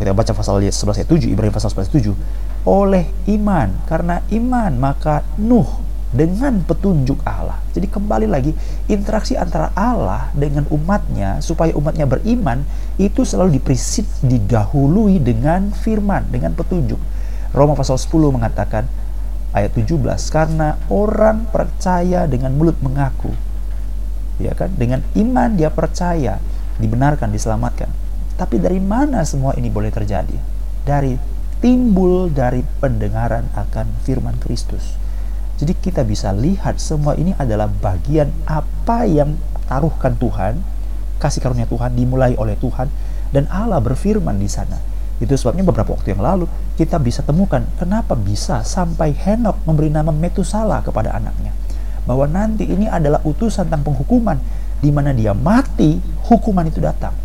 kita 0.00 0.16
baca 0.16 0.32
pasal 0.32 0.64
11 0.64 0.80
ayat 0.80 1.08
7, 1.12 1.28
Ibrahim 1.28 1.52
pasal 1.52 1.68
11 1.76 1.92
ayat 1.92 1.92
7, 1.92 2.16
oleh 2.64 3.04
iman, 3.36 3.68
karena 3.84 4.24
iman 4.32 4.72
maka 4.80 5.28
Nuh 5.36 5.68
dengan 6.08 6.64
petunjuk 6.64 7.20
Allah. 7.28 7.60
Jadi 7.76 7.84
kembali 7.84 8.24
lagi, 8.24 8.56
interaksi 8.88 9.36
antara 9.36 9.76
Allah 9.76 10.32
dengan 10.32 10.64
umatnya, 10.72 11.44
supaya 11.44 11.76
umatnya 11.76 12.08
beriman, 12.08 12.64
itu 12.96 13.28
selalu 13.28 13.60
diprisit, 13.60 14.08
didahului 14.24 15.20
dengan 15.20 15.68
firman, 15.68 16.32
dengan 16.32 16.56
petunjuk. 16.56 16.98
Roma 17.52 17.76
pasal 17.76 18.00
10 18.00 18.08
mengatakan, 18.32 18.88
ayat 19.52 19.70
17 19.76 20.00
karena 20.32 20.80
orang 20.88 21.44
percaya 21.52 22.24
dengan 22.24 22.56
mulut 22.56 22.74
mengaku 22.80 23.30
ya 24.42 24.50
kan 24.54 24.70
dengan 24.74 25.02
iman 25.14 25.54
dia 25.54 25.70
percaya 25.70 26.42
dibenarkan 26.78 27.30
diselamatkan. 27.30 27.90
Tapi 28.34 28.58
dari 28.58 28.82
mana 28.82 29.22
semua 29.22 29.54
ini 29.54 29.70
boleh 29.70 29.94
terjadi? 29.94 30.34
Dari 30.82 31.14
timbul 31.62 32.28
dari 32.28 32.60
pendengaran 32.82 33.48
akan 33.54 33.86
firman 34.04 34.36
Kristus. 34.42 34.98
Jadi 35.54 35.72
kita 35.78 36.02
bisa 36.02 36.34
lihat 36.34 36.82
semua 36.82 37.14
ini 37.14 37.32
adalah 37.38 37.70
bagian 37.70 38.34
apa 38.44 39.06
yang 39.06 39.38
taruhkan 39.70 40.18
Tuhan 40.18 40.60
kasih 41.22 41.40
karunia 41.40 41.64
Tuhan 41.64 41.94
dimulai 41.94 42.36
oleh 42.36 42.58
Tuhan 42.58 42.90
dan 43.32 43.48
Allah 43.48 43.80
berfirman 43.80 44.36
di 44.36 44.50
sana. 44.50 44.76
Itu 45.22 45.38
sebabnya 45.38 45.62
beberapa 45.62 45.94
waktu 45.94 46.12
yang 46.12 46.20
lalu 46.20 46.50
kita 46.74 46.98
bisa 46.98 47.22
temukan 47.22 47.62
kenapa 47.78 48.18
bisa 48.18 48.66
sampai 48.66 49.14
Henok 49.14 49.62
memberi 49.64 49.88
nama 49.88 50.10
Metusala 50.10 50.82
kepada 50.82 51.14
anaknya. 51.14 51.54
Bahwa 52.04 52.28
nanti 52.28 52.68
ini 52.68 52.84
adalah 52.90 53.24
utusan 53.24 53.70
tentang 53.70 53.88
penghukuman 53.88 54.36
di 54.84 54.92
mana 54.92 55.16
dia 55.16 55.32
mati, 55.32 55.96
hukuman 56.28 56.68
itu 56.68 56.84
datang. 56.84 57.16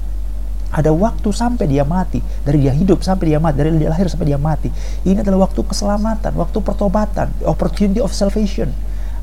Ada 0.71 0.95
waktu 0.95 1.27
sampai 1.35 1.67
dia 1.67 1.83
mati, 1.83 2.23
dari 2.47 2.63
dia 2.63 2.71
hidup 2.71 3.03
sampai 3.03 3.35
dia 3.35 3.39
mati, 3.41 3.59
dari 3.59 3.75
dia 3.75 3.91
lahir 3.91 4.07
sampai 4.07 4.31
dia 4.31 4.39
mati. 4.39 4.71
Ini 5.03 5.19
adalah 5.19 5.51
waktu 5.51 5.59
keselamatan, 5.67 6.31
waktu 6.39 6.57
pertobatan, 6.63 7.27
opportunity 7.43 7.99
of 7.99 8.15
salvation. 8.15 8.71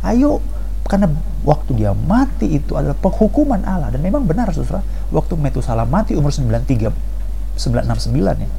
Ayo, 0.05 0.45
karena 0.85 1.09
waktu 1.47 1.81
dia 1.81 1.95
mati 1.95 2.61
itu 2.61 2.77
adalah 2.77 2.99
penghukuman 2.99 3.63
Allah. 3.65 3.89
Dan 3.95 4.03
memang 4.03 4.27
benar 4.27 4.51
saudara. 4.53 4.83
Waktu 5.15 5.39
Metusalah 5.39 5.87
mati 5.87 6.19
umur 6.19 6.35
93 6.35 6.91
969 7.57 8.43
ya. 8.43 8.51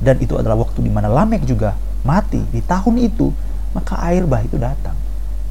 Dan 0.00 0.16
itu 0.20 0.34
adalah 0.40 0.56
waktu 0.58 0.80
di 0.80 0.90
mana 0.92 1.12
Lamek 1.12 1.44
juga 1.44 1.76
mati. 2.08 2.40
Di 2.52 2.64
tahun 2.64 3.04
itu 3.04 3.32
maka 3.76 4.00
air 4.08 4.24
bah 4.24 4.40
itu 4.40 4.56
datang. 4.56 4.96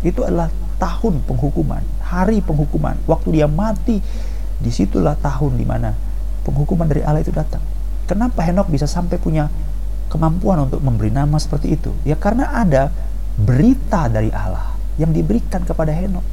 Itu 0.01 0.25
adalah 0.25 0.49
tahun 0.81 1.21
penghukuman 1.25 1.83
hari 2.09 2.41
penghukuman 2.41 2.97
waktu 3.05 3.37
dia 3.37 3.45
mati 3.45 4.01
di 4.59 4.71
situlah 4.73 5.13
tahun 5.21 5.55
di 5.55 5.65
mana 5.65 5.93
penghukuman 6.43 6.89
dari 6.89 7.05
Allah 7.05 7.21
itu 7.21 7.29
datang. 7.29 7.61
Kenapa 8.09 8.41
Henok 8.41 8.73
bisa 8.73 8.89
sampai 8.89 9.21
punya 9.21 9.47
kemampuan 10.09 10.65
untuk 10.65 10.81
memberi 10.81 11.13
nama 11.13 11.37
seperti 11.37 11.77
itu? 11.77 11.93
Ya 12.01 12.17
karena 12.17 12.49
ada 12.49 12.89
berita 13.37 14.09
dari 14.09 14.33
Allah 14.33 14.73
yang 14.97 15.13
diberikan 15.13 15.61
kepada 15.63 15.93
Henok. 15.93 16.25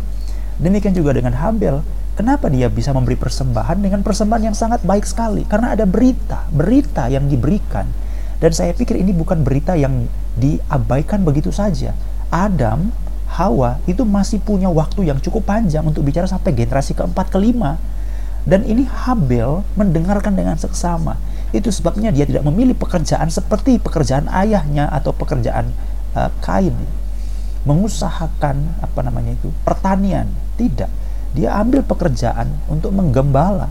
Demikian 0.56 0.96
juga 0.96 1.12
dengan 1.12 1.36
Habel. 1.36 1.84
Kenapa 2.16 2.48
dia 2.48 2.72
bisa 2.72 2.96
memberi 2.96 3.12
persembahan 3.12 3.76
dengan 3.76 4.00
persembahan 4.00 4.48
yang 4.48 4.56
sangat 4.56 4.80
baik 4.88 5.04
sekali? 5.04 5.44
Karena 5.44 5.76
ada 5.76 5.84
berita, 5.84 6.48
berita 6.48 7.12
yang 7.12 7.28
diberikan. 7.28 7.84
Dan 8.40 8.56
saya 8.56 8.72
pikir 8.72 8.96
ini 8.96 9.12
bukan 9.12 9.44
berita 9.44 9.76
yang 9.76 10.08
diabaikan 10.40 11.28
begitu 11.28 11.52
saja. 11.52 11.92
Adam, 12.32 12.88
Hawa 13.36 13.84
itu 13.84 14.00
masih 14.08 14.40
punya 14.40 14.72
waktu 14.72 15.12
yang 15.12 15.20
cukup 15.20 15.44
panjang 15.44 15.84
untuk 15.84 16.00
bicara 16.08 16.24
sampai 16.24 16.56
generasi 16.56 16.96
keempat, 16.96 17.28
kelima 17.28 17.76
dan 18.46 18.62
ini 18.62 18.86
Habel 18.86 19.66
mendengarkan 19.74 20.38
dengan 20.38 20.54
seksama. 20.54 21.18
Itu 21.50 21.74
sebabnya 21.74 22.14
dia 22.14 22.22
tidak 22.22 22.46
memilih 22.46 22.78
pekerjaan 22.78 23.26
seperti 23.26 23.82
pekerjaan 23.82 24.30
ayahnya 24.30 24.86
atau 24.86 25.10
pekerjaan 25.10 25.74
uh, 26.14 26.30
Kain. 26.38 26.78
Mengusahakan 27.66 28.78
apa 28.78 29.00
namanya 29.02 29.34
itu 29.34 29.50
pertanian. 29.66 30.30
Tidak. 30.54 30.86
Dia 31.34 31.58
ambil 31.58 31.82
pekerjaan 31.82 32.54
untuk 32.70 32.94
menggembala. 32.94 33.66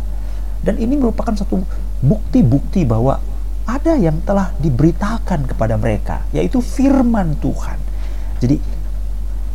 Dan 0.59 0.75
ini 0.75 0.99
merupakan 0.99 1.31
satu 1.31 1.63
bukti-bukti 2.03 2.83
bahwa 2.83 3.23
ada 3.63 3.95
yang 3.95 4.19
telah 4.27 4.51
diberitakan 4.59 5.47
kepada 5.47 5.79
mereka, 5.79 6.27
yaitu 6.35 6.59
firman 6.59 7.39
Tuhan. 7.39 7.79
Jadi 8.43 8.59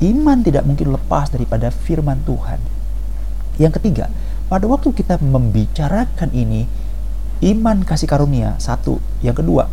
iman 0.01 0.39
tidak 0.41 0.65
mungkin 0.65 0.97
lepas 0.97 1.29
daripada 1.29 1.69
firman 1.69 2.25
Tuhan. 2.25 2.61
Yang 3.61 3.77
ketiga, 3.81 4.09
pada 4.49 4.65
waktu 4.65 4.91
kita 4.97 5.21
membicarakan 5.21 6.33
ini, 6.33 6.65
iman 7.45 7.85
kasih 7.85 8.09
karunia, 8.09 8.57
satu. 8.57 8.97
Yang 9.21 9.45
kedua, 9.45 9.69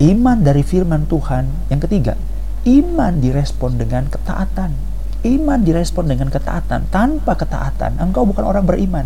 iman 0.00 0.40
dari 0.40 0.64
firman 0.64 1.04
Tuhan. 1.04 1.68
Yang 1.68 1.80
ketiga, 1.88 2.14
iman 2.64 3.12
direspon 3.20 3.76
dengan 3.76 4.08
ketaatan. 4.08 4.72
Iman 5.22 5.60
direspon 5.60 6.08
dengan 6.08 6.32
ketaatan. 6.32 6.88
Tanpa 6.88 7.36
ketaatan, 7.36 8.00
engkau 8.00 8.24
bukan 8.24 8.44
orang 8.48 8.64
beriman. 8.64 9.04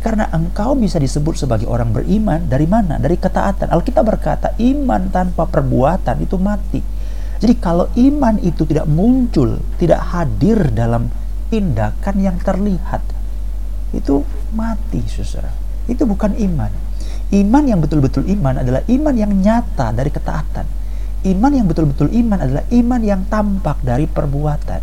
Karena 0.00 0.28
engkau 0.32 0.76
bisa 0.76 0.96
disebut 0.96 1.36
sebagai 1.36 1.68
orang 1.68 1.92
beriman 1.92 2.48
dari 2.48 2.64
mana? 2.64 2.96
Dari 2.96 3.20
ketaatan. 3.20 3.68
Alkitab 3.68 4.04
berkata, 4.04 4.56
iman 4.56 5.08
tanpa 5.12 5.44
perbuatan 5.48 6.16
itu 6.24 6.40
mati. 6.40 6.99
Jadi 7.40 7.54
kalau 7.56 7.88
iman 7.96 8.36
itu 8.44 8.68
tidak 8.68 8.84
muncul, 8.84 9.56
tidak 9.80 10.04
hadir 10.12 10.60
dalam 10.76 11.08
tindakan 11.48 12.16
yang 12.20 12.36
terlihat, 12.36 13.00
itu 13.96 14.22
mati 14.52 15.00
saudara. 15.08 15.48
Itu 15.88 16.04
bukan 16.04 16.36
iman. 16.36 16.68
Iman 17.32 17.64
yang 17.64 17.80
betul-betul 17.80 18.28
iman 18.28 18.60
adalah 18.60 18.84
iman 18.86 19.14
yang 19.16 19.32
nyata 19.32 19.96
dari 19.96 20.12
ketaatan. 20.12 20.66
Iman 21.24 21.52
yang 21.52 21.64
betul-betul 21.64 22.12
iman 22.12 22.38
adalah 22.44 22.64
iman 22.68 23.00
yang 23.00 23.24
tampak 23.32 23.80
dari 23.80 24.04
perbuatan. 24.04 24.82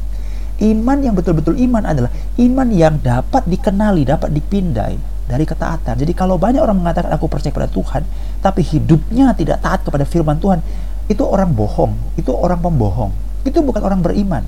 Iman 0.57 0.97
yang 1.05 1.13
betul-betul 1.13 1.53
iman 1.61 1.85
adalah 1.85 2.09
iman 2.41 2.67
yang 2.73 2.97
dapat 2.97 3.45
dikenali 3.45 4.01
dapat 4.01 4.33
dipindai 4.33 4.97
dari 5.29 5.45
ketaatan. 5.45 5.99
Jadi 6.01 6.13
kalau 6.17 6.41
banyak 6.41 6.63
orang 6.63 6.81
mengatakan 6.81 7.13
aku 7.13 7.29
percaya 7.29 7.53
kepada 7.53 7.69
Tuhan 7.69 8.01
tapi 8.41 8.65
hidupnya 8.65 9.35
tidak 9.37 9.61
taat 9.61 9.85
kepada 9.85 10.07
firman 10.07 10.39
Tuhan 10.41 10.63
itu 11.07 11.23
orang 11.23 11.55
bohong 11.55 11.95
itu 12.19 12.31
orang 12.31 12.59
pembohong 12.59 13.11
itu 13.47 13.59
bukan 13.63 13.81
orang 13.83 14.03
beriman 14.03 14.43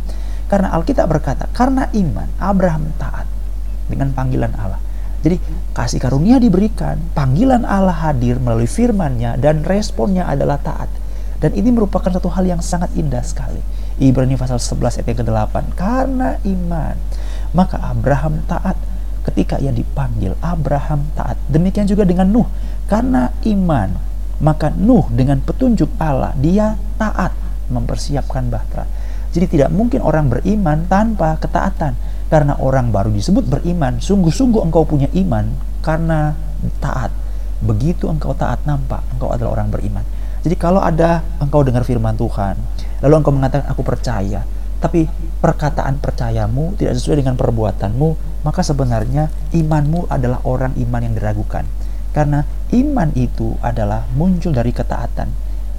karena 0.50 0.74
Alkitab 0.76 1.08
berkata 1.08 1.46
karena 1.56 1.88
iman 1.94 2.28
Abraham 2.42 2.90
taat 2.98 3.30
dengan 3.90 4.14
panggilan 4.14 4.54
Allah. 4.58 4.82
Jadi 5.20 5.36
kasih 5.76 6.00
karunia 6.00 6.40
diberikan, 6.40 6.96
panggilan 7.12 7.68
Allah 7.68 8.08
hadir 8.08 8.40
melalui 8.40 8.70
firman-Nya 8.70 9.36
dan 9.36 9.68
responnya 9.68 10.24
adalah 10.24 10.62
taat. 10.64 10.88
Dan 11.44 11.56
ini 11.56 11.76
merupakan 11.76 12.08
satu 12.08 12.32
hal 12.32 12.48
yang 12.48 12.62
sangat 12.64 12.92
indah 12.96 13.20
sekali. 13.24 13.60
Ibrani 14.00 14.40
pasal 14.40 14.64
11 14.64 15.04
ayat 15.04 15.08
yang 15.12 15.20
ke-8. 15.28 15.56
Karena 15.76 16.40
iman, 16.40 16.96
maka 17.52 17.84
Abraham 17.84 18.44
taat 18.48 18.80
ketika 19.28 19.60
ia 19.60 19.76
dipanggil. 19.76 20.40
Abraham 20.40 21.12
taat. 21.16 21.36
Demikian 21.52 21.88
juga 21.88 22.08
dengan 22.08 22.32
Nuh. 22.32 22.48
Karena 22.88 23.28
iman, 23.44 23.92
maka 24.40 24.72
Nuh 24.72 25.08
dengan 25.12 25.44
petunjuk 25.44 26.00
Allah, 26.00 26.32
dia 26.40 26.80
taat 26.96 27.36
mempersiapkan 27.70 28.50
bahtera. 28.50 28.88
Jadi 29.30 29.46
tidak 29.60 29.70
mungkin 29.70 30.02
orang 30.02 30.28
beriman 30.32 30.90
tanpa 30.90 31.38
ketaatan. 31.38 31.94
Karena 32.30 32.58
orang 32.62 32.94
baru 32.94 33.10
disebut 33.10 33.46
beriman, 33.46 33.98
sungguh-sungguh 33.98 34.62
engkau 34.62 34.86
punya 34.86 35.10
iman 35.18 35.50
karena 35.82 36.38
taat. 36.78 37.10
Begitu 37.62 38.06
engkau 38.06 38.38
taat 38.38 38.62
nampak, 38.70 39.02
engkau 39.18 39.34
adalah 39.34 39.58
orang 39.58 39.74
beriman. 39.74 40.06
Jadi 40.46 40.56
kalau 40.56 40.80
ada 40.80 41.26
engkau 41.42 41.66
dengar 41.66 41.84
firman 41.84 42.16
Tuhan, 42.16 42.56
lalu 43.02 43.14
engkau 43.18 43.34
mengatakan 43.34 43.68
aku 43.74 43.82
percaya, 43.82 44.46
tapi 44.80 45.10
perkataan 45.44 46.00
percayamu 46.00 46.78
tidak 46.80 46.96
sesuai 46.96 47.26
dengan 47.26 47.36
perbuatanmu, 47.36 48.10
maka 48.48 48.62
sebenarnya 48.64 49.28
imanmu 49.52 50.08
adalah 50.08 50.40
orang 50.48 50.78
iman 50.80 51.02
yang 51.04 51.14
diragukan. 51.18 51.68
Karena 52.16 52.46
iman 52.70 53.10
itu 53.18 53.58
adalah 53.66 54.06
muncul 54.14 54.54
dari 54.54 54.70
ketaatan. 54.70 55.30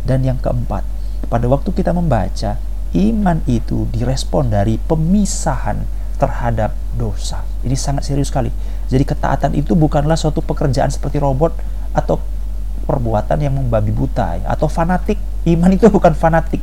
Dan 0.02 0.24
yang 0.24 0.40
keempat, 0.40 0.82
pada 1.28 1.46
waktu 1.46 1.70
kita 1.70 1.94
membaca, 1.94 2.56
iman 2.96 3.38
itu 3.46 3.86
direspon 3.94 4.50
dari 4.50 4.80
pemisahan 4.80 5.84
terhadap 6.18 6.74
dosa. 6.98 7.46
Ini 7.62 7.76
sangat 7.78 8.08
serius 8.08 8.28
sekali. 8.28 8.50
Jadi 8.90 9.04
ketaatan 9.06 9.52
itu 9.54 9.78
bukanlah 9.78 10.18
suatu 10.18 10.42
pekerjaan 10.42 10.90
seperti 10.90 11.22
robot 11.22 11.54
atau 11.94 12.18
perbuatan 12.84 13.38
yang 13.38 13.54
membabi 13.54 13.94
buta 13.94 14.42
ya, 14.42 14.46
atau 14.50 14.66
fanatik. 14.66 15.16
Iman 15.46 15.70
itu 15.72 15.86
bukan 15.88 16.12
fanatik. 16.12 16.60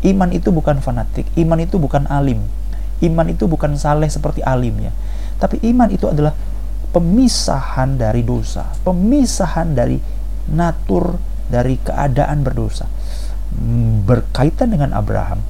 Iman 0.00 0.32
itu 0.32 0.48
bukan 0.48 0.80
fanatik. 0.80 1.28
Iman 1.36 1.60
itu 1.60 1.76
bukan 1.76 2.08
alim. 2.08 2.40
Iman 3.04 3.28
itu 3.28 3.44
bukan 3.44 3.76
saleh 3.76 4.08
seperti 4.08 4.40
alim 4.40 4.72
ya. 4.80 4.92
Tapi 5.36 5.60
iman 5.68 5.92
itu 5.92 6.08
adalah 6.08 6.32
pemisahan 6.90 7.98
dari 7.98 8.22
dosa, 8.22 8.66
pemisahan 8.86 9.74
dari 9.74 9.98
natur 10.50 11.18
dari 11.50 11.78
keadaan 11.78 12.42
berdosa. 12.42 12.86
Berkaitan 14.06 14.74
dengan 14.74 14.92
Abraham, 14.92 15.40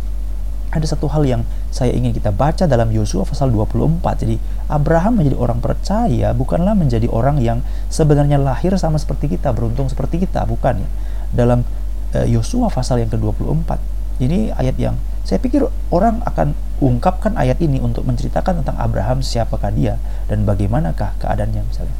ada 0.71 0.87
satu 0.87 1.09
hal 1.09 1.25
yang 1.25 1.43
saya 1.73 1.93
ingin 1.97 2.12
kita 2.12 2.33
baca 2.33 2.69
dalam 2.69 2.93
Yosua 2.93 3.25
pasal 3.25 3.49
24. 3.52 4.23
Jadi 4.23 4.37
Abraham 4.69 5.21
menjadi 5.21 5.37
orang 5.37 5.59
percaya 5.61 6.33
bukanlah 6.37 6.76
menjadi 6.76 7.09
orang 7.09 7.40
yang 7.40 7.64
sebenarnya 7.88 8.37
lahir 8.37 8.76
sama 8.76 9.00
seperti 9.00 9.33
kita, 9.37 9.57
beruntung 9.57 9.88
seperti 9.88 10.23
kita, 10.28 10.45
bukan 10.45 10.85
ya. 10.85 10.88
Dalam 11.33 11.64
eh, 12.12 12.28
Yosua 12.28 12.69
pasal 12.69 13.02
yang 13.02 13.11
ke-24. 13.11 13.81
Ini 14.21 14.52
ayat 14.57 14.76
yang 14.81 14.97
saya 15.26 15.43
pikir 15.43 15.66
orang 15.93 16.25
akan 16.25 16.57
ungkapkan 16.78 17.35
ayat 17.40 17.56
ini 17.64 17.80
untuk 17.80 18.04
menceritakan 18.04 18.61
tentang 18.62 18.76
Abraham 18.76 19.25
siapakah 19.25 19.73
dia 19.73 19.97
dan 20.28 20.45
bagaimanakah 20.45 21.16
keadaannya 21.21 21.62
misalnya. 21.64 21.97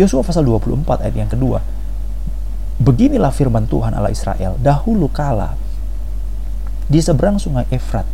Yosua 0.00 0.26
pasal 0.26 0.42
24 0.42 1.04
ayat 1.04 1.16
yang 1.16 1.30
kedua. 1.30 1.62
Beginilah 2.82 3.30
firman 3.30 3.70
Tuhan 3.70 3.94
Allah 3.94 4.10
Israel, 4.10 4.58
dahulu 4.58 5.06
kala 5.06 5.54
di 6.90 7.00
seberang 7.00 7.40
sungai 7.40 7.64
Efrat. 7.70 8.04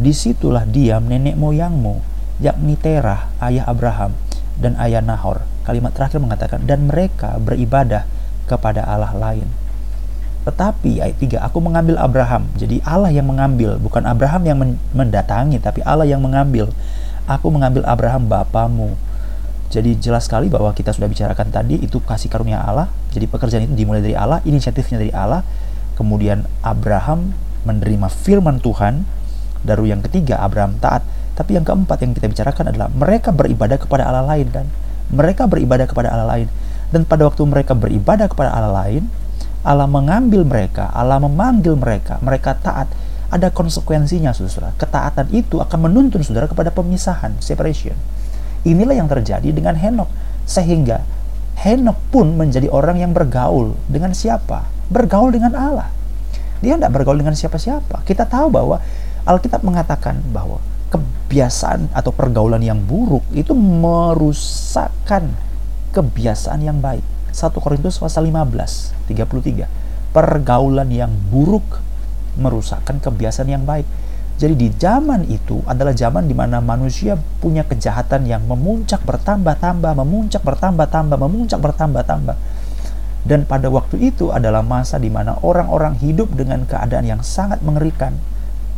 Di 0.00 0.16
situlah 0.16 0.64
diam 0.64 1.04
nenek 1.08 1.36
moyangmu, 1.36 2.00
yakni 2.40 2.78
Terah, 2.78 3.28
ayah 3.42 3.68
Abraham, 3.68 4.16
dan 4.56 4.78
ayah 4.80 5.04
Nahor. 5.04 5.44
Kalimat 5.66 5.92
terakhir 5.92 6.22
mengatakan, 6.22 6.64
dan 6.64 6.88
mereka 6.88 7.36
beribadah 7.36 8.08
kepada 8.48 8.86
Allah 8.86 9.12
lain. 9.12 9.59
Tetapi 10.40 11.04
ayat 11.04 11.20
3, 11.20 11.36
aku 11.44 11.60
mengambil 11.60 12.00
Abraham. 12.00 12.48
Jadi 12.56 12.80
Allah 12.80 13.12
yang 13.12 13.28
mengambil, 13.28 13.76
bukan 13.76 14.08
Abraham 14.08 14.42
yang 14.48 14.58
mendatangi, 14.96 15.60
tapi 15.60 15.84
Allah 15.84 16.08
yang 16.08 16.24
mengambil. 16.24 16.72
Aku 17.28 17.52
mengambil 17.52 17.84
Abraham 17.84 18.26
bapamu. 18.26 18.96
Jadi 19.70 19.94
jelas 20.02 20.26
sekali 20.26 20.50
bahwa 20.50 20.74
kita 20.74 20.90
sudah 20.90 21.06
bicarakan 21.06 21.52
tadi 21.54 21.78
itu 21.78 22.02
kasih 22.02 22.26
karunia 22.26 22.58
Allah. 22.58 22.90
Jadi 23.14 23.30
pekerjaan 23.30 23.70
itu 23.70 23.76
dimulai 23.78 24.02
dari 24.02 24.18
Allah, 24.18 24.42
inisiatifnya 24.42 24.98
dari 24.98 25.12
Allah. 25.14 25.46
Kemudian 25.94 26.48
Abraham 26.64 27.36
menerima 27.62 28.08
firman 28.10 28.58
Tuhan. 28.58 29.06
Daru 29.62 29.86
yang 29.86 30.00
ketiga, 30.02 30.40
Abraham 30.40 30.80
taat. 30.80 31.04
Tapi 31.36 31.54
yang 31.54 31.62
keempat 31.68 32.02
yang 32.02 32.16
kita 32.16 32.26
bicarakan 32.32 32.72
adalah 32.72 32.88
mereka 32.90 33.30
beribadah 33.30 33.78
kepada 33.78 34.08
Allah 34.08 34.24
lain 34.24 34.48
dan 34.50 34.66
mereka 35.12 35.44
beribadah 35.46 35.86
kepada 35.86 36.10
Allah 36.10 36.26
lain. 36.26 36.48
Dan 36.90 37.06
pada 37.06 37.28
waktu 37.30 37.46
mereka 37.46 37.78
beribadah 37.78 38.26
kepada 38.26 38.50
Allah 38.50 38.74
lain, 38.74 39.06
Allah 39.60 39.84
mengambil 39.84 40.42
mereka, 40.48 40.88
Allah 40.92 41.20
memanggil 41.20 41.76
mereka, 41.76 42.16
mereka 42.24 42.56
taat. 42.56 42.88
Ada 43.30 43.54
konsekuensinya, 43.54 44.34
saudara. 44.34 44.74
Ketaatan 44.74 45.30
itu 45.30 45.62
akan 45.62 45.86
menuntun 45.86 46.18
saudara 46.26 46.50
kepada 46.50 46.74
pemisahan, 46.74 47.38
separation. 47.38 47.94
Inilah 48.66 48.98
yang 48.98 49.06
terjadi 49.06 49.46
dengan 49.54 49.78
Henok. 49.78 50.10
Sehingga 50.50 51.06
Henok 51.60 51.94
pun 52.10 52.34
menjadi 52.34 52.66
orang 52.72 52.98
yang 52.98 53.14
bergaul 53.14 53.78
dengan 53.86 54.16
siapa? 54.16 54.66
Bergaul 54.90 55.30
dengan 55.30 55.54
Allah. 55.54 55.88
Dia 56.58 56.74
tidak 56.74 56.90
bergaul 56.90 57.22
dengan 57.22 57.38
siapa-siapa. 57.38 58.02
Kita 58.02 58.26
tahu 58.26 58.50
bahwa 58.50 58.82
Alkitab 59.28 59.62
mengatakan 59.62 60.18
bahwa 60.34 60.58
kebiasaan 60.90 61.94
atau 61.94 62.10
pergaulan 62.10 62.60
yang 62.60 62.82
buruk 62.82 63.22
itu 63.30 63.54
merusakkan 63.54 65.30
kebiasaan 65.94 66.66
yang 66.66 66.82
baik. 66.82 67.04
1 67.30 67.54
Korintus 67.62 68.02
pasal 68.02 68.26
15, 68.26 68.94
33. 69.06 69.66
Pergaulan 70.10 70.90
yang 70.90 71.10
buruk 71.30 71.78
merusakkan 72.38 72.98
kebiasaan 72.98 73.50
yang 73.50 73.64
baik. 73.66 73.86
Jadi 74.40 74.54
di 74.56 74.68
zaman 74.72 75.28
itu 75.28 75.60
adalah 75.68 75.92
zaman 75.92 76.24
di 76.24 76.32
mana 76.32 76.64
manusia 76.64 77.20
punya 77.44 77.60
kejahatan 77.60 78.24
yang 78.24 78.40
memuncak 78.48 79.04
bertambah-tambah, 79.04 79.92
memuncak 79.92 80.40
bertambah-tambah, 80.40 81.18
memuncak 81.20 81.60
bertambah-tambah. 81.60 82.36
Dan 83.20 83.44
pada 83.44 83.68
waktu 83.68 84.00
itu 84.00 84.32
adalah 84.32 84.64
masa 84.64 84.96
di 84.96 85.12
mana 85.12 85.36
orang-orang 85.44 86.00
hidup 86.00 86.32
dengan 86.32 86.64
keadaan 86.64 87.04
yang 87.04 87.20
sangat 87.20 87.60
mengerikan. 87.60 88.16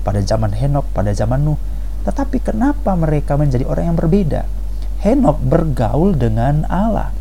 Pada 0.02 0.18
zaman 0.18 0.50
Henok, 0.50 0.90
pada 0.90 1.14
zaman 1.14 1.46
Nuh. 1.46 1.60
Tetapi 2.02 2.42
kenapa 2.42 2.98
mereka 2.98 3.38
menjadi 3.38 3.62
orang 3.62 3.94
yang 3.94 3.98
berbeda? 4.02 4.42
Henok 5.06 5.38
bergaul 5.46 6.18
dengan 6.18 6.66
Allah. 6.66 7.14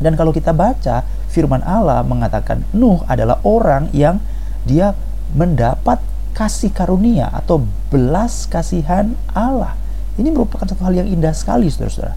Dan 0.00 0.16
kalau 0.16 0.32
kita 0.32 0.56
baca, 0.56 1.04
firman 1.28 1.60
Allah 1.60 2.00
mengatakan 2.00 2.64
Nuh 2.72 3.04
adalah 3.04 3.38
orang 3.44 3.92
yang 3.92 4.18
dia 4.64 4.96
mendapat 5.36 6.00
kasih 6.32 6.72
karunia 6.72 7.28
atau 7.30 7.62
belas 7.92 8.48
kasihan 8.48 9.12
Allah. 9.36 9.76
Ini 10.16 10.32
merupakan 10.32 10.64
satu 10.64 10.82
hal 10.88 11.04
yang 11.04 11.08
indah 11.08 11.36
sekali, 11.36 11.68
saudara-saudara. 11.68 12.16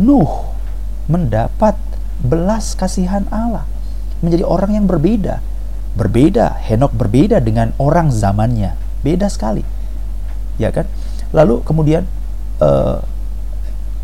Nuh 0.00 0.50
mendapat 1.06 1.76
belas 2.24 2.72
kasihan 2.72 3.28
Allah. 3.28 3.68
Menjadi 4.24 4.44
orang 4.48 4.72
yang 4.72 4.88
berbeda. 4.88 5.44
Berbeda, 5.94 6.58
Henok 6.64 6.96
berbeda 6.96 7.38
dengan 7.38 7.76
orang 7.76 8.10
zamannya. 8.10 8.74
Beda 9.04 9.28
sekali. 9.28 9.62
Ya 10.56 10.72
kan? 10.72 10.88
Lalu 11.30 11.60
kemudian 11.62 12.08
uh, 12.58 13.04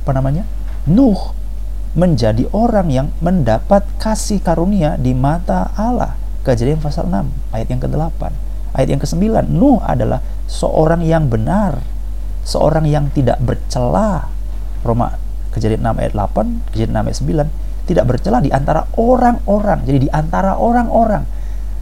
apa 0.04 0.12
namanya? 0.12 0.44
Nuh 0.86 1.32
menjadi 1.94 2.46
orang 2.54 2.88
yang 2.90 3.08
mendapat 3.18 3.82
kasih 3.98 4.38
karunia 4.38 4.94
di 4.94 5.10
mata 5.10 5.74
Allah. 5.74 6.14
Kejadian 6.46 6.78
pasal 6.78 7.10
6 7.10 7.54
ayat 7.54 7.68
yang 7.68 7.82
ke-8. 7.82 8.22
Ayat 8.70 8.88
yang 8.88 9.02
ke-9, 9.02 9.50
Nuh 9.50 9.82
adalah 9.82 10.22
seorang 10.46 11.02
yang 11.02 11.26
benar, 11.26 11.82
seorang 12.46 12.86
yang 12.86 13.10
tidak 13.10 13.42
bercela. 13.42 14.30
Roma 14.80 15.18
Kejadian 15.50 15.82
6 15.82 16.00
ayat 16.00 16.14
8, 16.14 16.70
Kejadian 16.70 17.02
6 17.02 17.08
ayat 17.10 17.18
9, 17.50 17.90
tidak 17.90 18.04
bercela 18.06 18.38
di 18.38 18.54
antara 18.54 18.86
orang-orang. 18.94 19.82
Jadi 19.82 20.06
di 20.06 20.10
antara 20.14 20.54
orang-orang 20.54 21.26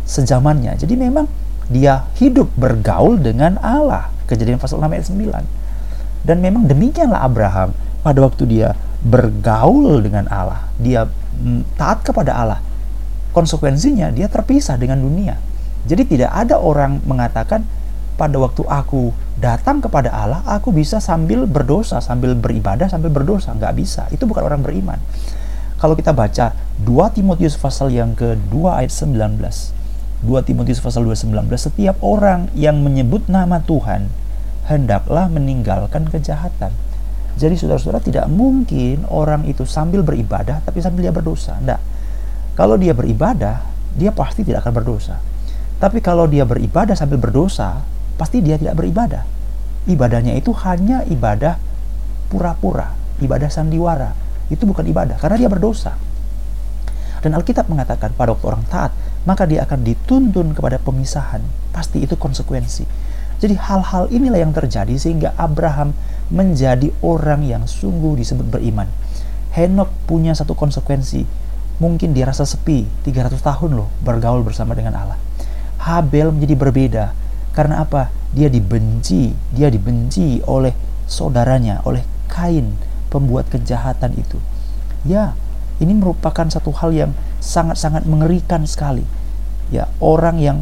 sejamannya. 0.09 0.81
Jadi 0.81 0.97
memang 0.97 1.29
dia 1.69 2.09
hidup 2.17 2.49
bergaul 2.57 3.21
dengan 3.21 3.61
Allah. 3.61 4.09
Kejadian 4.25 4.57
pasal 4.57 4.81
6 4.81 4.89
ayat 4.89 5.07
9. 5.13 6.25
Dan 6.25 6.41
memang 6.41 6.65
demikianlah 6.65 7.21
Abraham 7.29 7.77
pada 8.01 8.19
waktu 8.25 8.49
dia 8.49 8.73
bergaul 9.03 10.03
dengan 10.03 10.27
Allah, 10.27 10.67
dia 10.79 11.07
taat 11.79 12.03
kepada 12.03 12.35
Allah, 12.35 12.61
konsekuensinya 13.31 14.11
dia 14.11 14.27
terpisah 14.27 14.75
dengan 14.75 14.99
dunia. 14.99 15.39
Jadi 15.87 16.19
tidak 16.19 16.35
ada 16.35 16.59
orang 16.59 16.99
mengatakan 17.07 17.63
pada 18.19 18.35
waktu 18.43 18.67
aku 18.67 19.15
datang 19.39 19.79
kepada 19.79 20.11
Allah, 20.11 20.43
aku 20.43 20.75
bisa 20.75 20.99
sambil 20.99 21.47
berdosa, 21.47 22.03
sambil 22.03 22.35
beribadah, 22.35 22.91
sambil 22.91 23.15
berdosa. 23.15 23.55
Nggak 23.55 23.75
bisa. 23.79 24.03
Itu 24.11 24.27
bukan 24.27 24.43
orang 24.43 24.61
beriman. 24.67 24.99
Kalau 25.79 25.95
kita 25.95 26.11
baca 26.11 26.51
2 26.83 27.15
Timotius 27.15 27.55
pasal 27.55 27.95
yang 27.95 28.19
ke-2 28.19 28.55
ayat 28.75 28.91
19. 28.91 29.39
2 30.27 30.27
Timotius 30.43 30.83
pasal 30.83 31.07
2 31.07 31.15
19. 31.31 31.47
Setiap 31.55 32.03
orang 32.03 32.51
yang 32.59 32.83
menyebut 32.83 33.31
nama 33.31 33.63
Tuhan, 33.63 34.11
hendaklah 34.67 35.31
meninggalkan 35.31 36.11
kejahatan 36.11 36.75
jadi 37.39 37.55
saudara-saudara 37.55 38.03
tidak 38.03 38.27
mungkin 38.27 39.07
orang 39.07 39.47
itu 39.47 39.63
sambil 39.63 40.03
beribadah 40.03 40.59
tapi 40.67 40.83
sambil 40.83 41.07
dia 41.07 41.15
berdosa. 41.15 41.55
Tidak. 41.63 41.81
Kalau 42.59 42.75
dia 42.75 42.91
beribadah, 42.91 43.63
dia 43.95 44.11
pasti 44.11 44.43
tidak 44.43 44.67
akan 44.67 44.83
berdosa. 44.83 45.23
Tapi 45.79 46.03
kalau 46.03 46.27
dia 46.27 46.43
beribadah 46.43 46.99
sambil 46.99 47.23
berdosa, 47.23 47.87
pasti 48.19 48.43
dia 48.43 48.59
tidak 48.59 48.75
beribadah. 48.75 49.23
Ibadahnya 49.87 50.35
itu 50.35 50.51
hanya 50.67 51.07
ibadah 51.07 51.55
pura-pura, 52.27 52.99
ibadah 53.23 53.47
sandiwara. 53.47 54.11
Itu 54.51 54.67
bukan 54.67 54.83
ibadah 54.91 55.23
karena 55.23 55.39
dia 55.39 55.47
berdosa. 55.47 55.95
Dan 57.23 57.39
Alkitab 57.39 57.71
mengatakan 57.71 58.11
pada 58.19 58.35
waktu 58.35 58.47
orang 58.51 58.67
taat, 58.67 58.91
maka 59.23 59.47
dia 59.47 59.63
akan 59.63 59.87
dituntun 59.87 60.59
kepada 60.59 60.83
pemisahan. 60.83 61.43
Pasti 61.71 62.03
itu 62.03 62.19
konsekuensi. 62.19 62.87
Jadi 63.39 63.55
hal-hal 63.55 64.11
inilah 64.11 64.43
yang 64.43 64.51
terjadi 64.51 64.99
sehingga 64.99 65.31
Abraham 65.39 65.95
menjadi 66.29 66.93
orang 67.01 67.45
yang 67.45 67.65
sungguh 67.65 68.21
disebut 68.21 68.49
beriman. 68.49 68.89
Henok 69.53 69.89
punya 70.05 70.37
satu 70.37 70.53
konsekuensi. 70.53 71.25
Mungkin 71.79 72.13
dia 72.13 72.27
rasa 72.29 72.43
sepi 72.43 72.85
300 73.07 73.39
tahun 73.39 73.71
loh 73.79 73.89
bergaul 74.03 74.43
bersama 74.45 74.75
dengan 74.75 74.99
Allah. 74.99 75.19
Habel 75.79 76.35
menjadi 76.35 76.55
berbeda. 76.59 77.05
Karena 77.55 77.83
apa? 77.87 78.13
Dia 78.35 78.53
dibenci. 78.53 79.33
Dia 79.55 79.73
dibenci 79.73 80.43
oleh 80.45 80.75
saudaranya, 81.09 81.81
oleh 81.89 82.05
Kain, 82.29 82.77
pembuat 83.09 83.49
kejahatan 83.49 84.13
itu. 84.21 84.37
Ya, 85.07 85.33
ini 85.81 85.97
merupakan 85.97 86.45
satu 86.45 86.75
hal 86.77 86.93
yang 86.93 87.11
sangat-sangat 87.41 88.05
mengerikan 88.05 88.69
sekali. 88.69 89.07
Ya, 89.73 89.89
orang 90.03 90.37
yang 90.43 90.59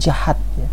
jahat 0.00 0.40
ya. 0.56 0.68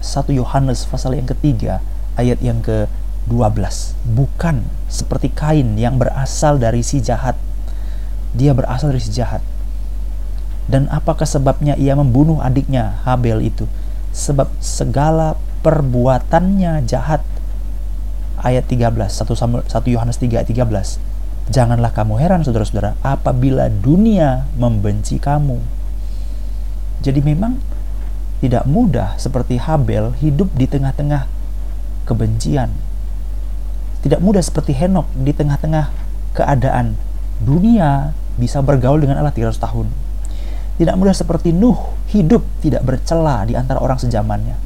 1 0.00 0.32
Yohanes 0.32 0.88
pasal 0.88 1.14
yang 1.14 1.28
ketiga 1.28 1.84
ayat 2.18 2.38
yang 2.42 2.64
ke-12. 2.64 3.94
Bukan 4.10 4.66
seperti 4.90 5.30
Kain 5.30 5.78
yang 5.78 6.00
berasal 6.00 6.58
dari 6.58 6.82
si 6.82 6.98
jahat. 6.98 7.38
Dia 8.34 8.54
berasal 8.54 8.94
dari 8.94 9.02
si 9.02 9.14
jahat. 9.14 9.42
Dan 10.70 10.86
apakah 10.90 11.26
sebabnya 11.26 11.74
ia 11.74 11.98
membunuh 11.98 12.38
adiknya 12.38 13.02
Habel 13.02 13.42
itu? 13.42 13.66
Sebab 14.14 14.50
segala 14.62 15.34
perbuatannya 15.66 16.86
jahat. 16.86 17.22
Ayat 18.40 18.70
13, 18.70 18.88
1, 18.88 19.68
1 19.68 19.94
Yohanes 19.94 20.16
3 20.16 20.40
ayat 20.40 20.48
13. 20.48 21.10
Janganlah 21.50 21.90
kamu 21.90 22.22
heran 22.22 22.46
saudara-saudara 22.46 22.94
apabila 23.02 23.66
dunia 23.66 24.46
membenci 24.54 25.18
kamu. 25.18 25.58
Jadi 27.02 27.20
memang 27.26 27.58
tidak 28.40 28.64
mudah 28.70 29.18
seperti 29.18 29.58
Habel 29.58 30.14
hidup 30.22 30.48
di 30.54 30.70
tengah-tengah 30.70 31.39
kebencian. 32.10 32.74
Tidak 34.02 34.18
mudah 34.18 34.42
seperti 34.42 34.74
Henok 34.74 35.06
di 35.14 35.30
tengah-tengah 35.30 35.94
keadaan 36.34 36.98
dunia 37.38 38.10
bisa 38.34 38.58
bergaul 38.58 38.98
dengan 38.98 39.22
Allah 39.22 39.30
300 39.30 39.54
tahun. 39.62 39.86
Tidak 40.80 40.96
mudah 40.98 41.14
seperti 41.14 41.54
Nuh 41.54 41.78
hidup 42.10 42.42
tidak 42.58 42.82
bercela 42.82 43.46
di 43.46 43.54
antara 43.54 43.78
orang 43.78 44.00
sejamannya. 44.02 44.58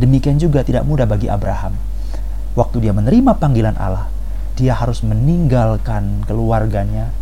Demikian 0.00 0.40
juga 0.40 0.64
tidak 0.64 0.88
mudah 0.88 1.04
bagi 1.04 1.28
Abraham. 1.28 1.76
Waktu 2.56 2.88
dia 2.88 2.92
menerima 2.96 3.36
panggilan 3.36 3.76
Allah, 3.76 4.08
dia 4.56 4.72
harus 4.72 5.04
meninggalkan 5.04 6.24
keluarganya, 6.24 7.12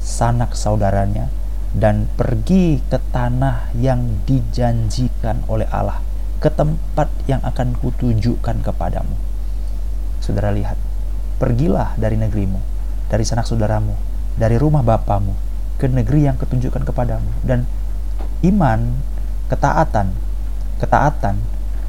sanak 0.00 0.56
saudaranya, 0.56 1.28
dan 1.76 2.08
pergi 2.16 2.80
ke 2.88 2.96
tanah 3.12 3.74
yang 3.76 4.24
dijanjikan 4.24 5.44
oleh 5.50 5.68
Allah 5.68 6.07
ke 6.38 6.50
tempat 6.54 7.10
yang 7.26 7.42
akan 7.42 7.74
kutunjukkan 7.82 8.62
kepadamu. 8.62 9.14
Saudara 10.22 10.54
lihat, 10.54 10.78
pergilah 11.42 11.98
dari 11.98 12.14
negerimu, 12.14 12.62
dari 13.10 13.26
sanak 13.26 13.46
saudaramu, 13.50 13.94
dari 14.38 14.54
rumah 14.54 14.86
bapamu, 14.86 15.34
ke 15.82 15.90
negeri 15.90 16.30
yang 16.30 16.38
kutunjukkan 16.38 16.86
kepadamu. 16.86 17.26
Dan 17.42 17.66
iman, 18.46 19.02
ketaatan, 19.50 20.14
ketaatan 20.78 21.42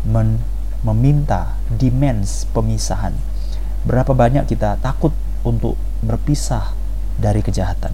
men 0.09 0.41
meminta 0.81 1.59
demands 1.69 2.49
pemisahan. 2.55 3.13
Berapa 3.85 4.15
banyak 4.15 4.49
kita 4.49 4.81
takut 4.81 5.13
untuk 5.45 5.77
berpisah 6.01 6.73
dari 7.19 7.43
kejahatan. 7.45 7.91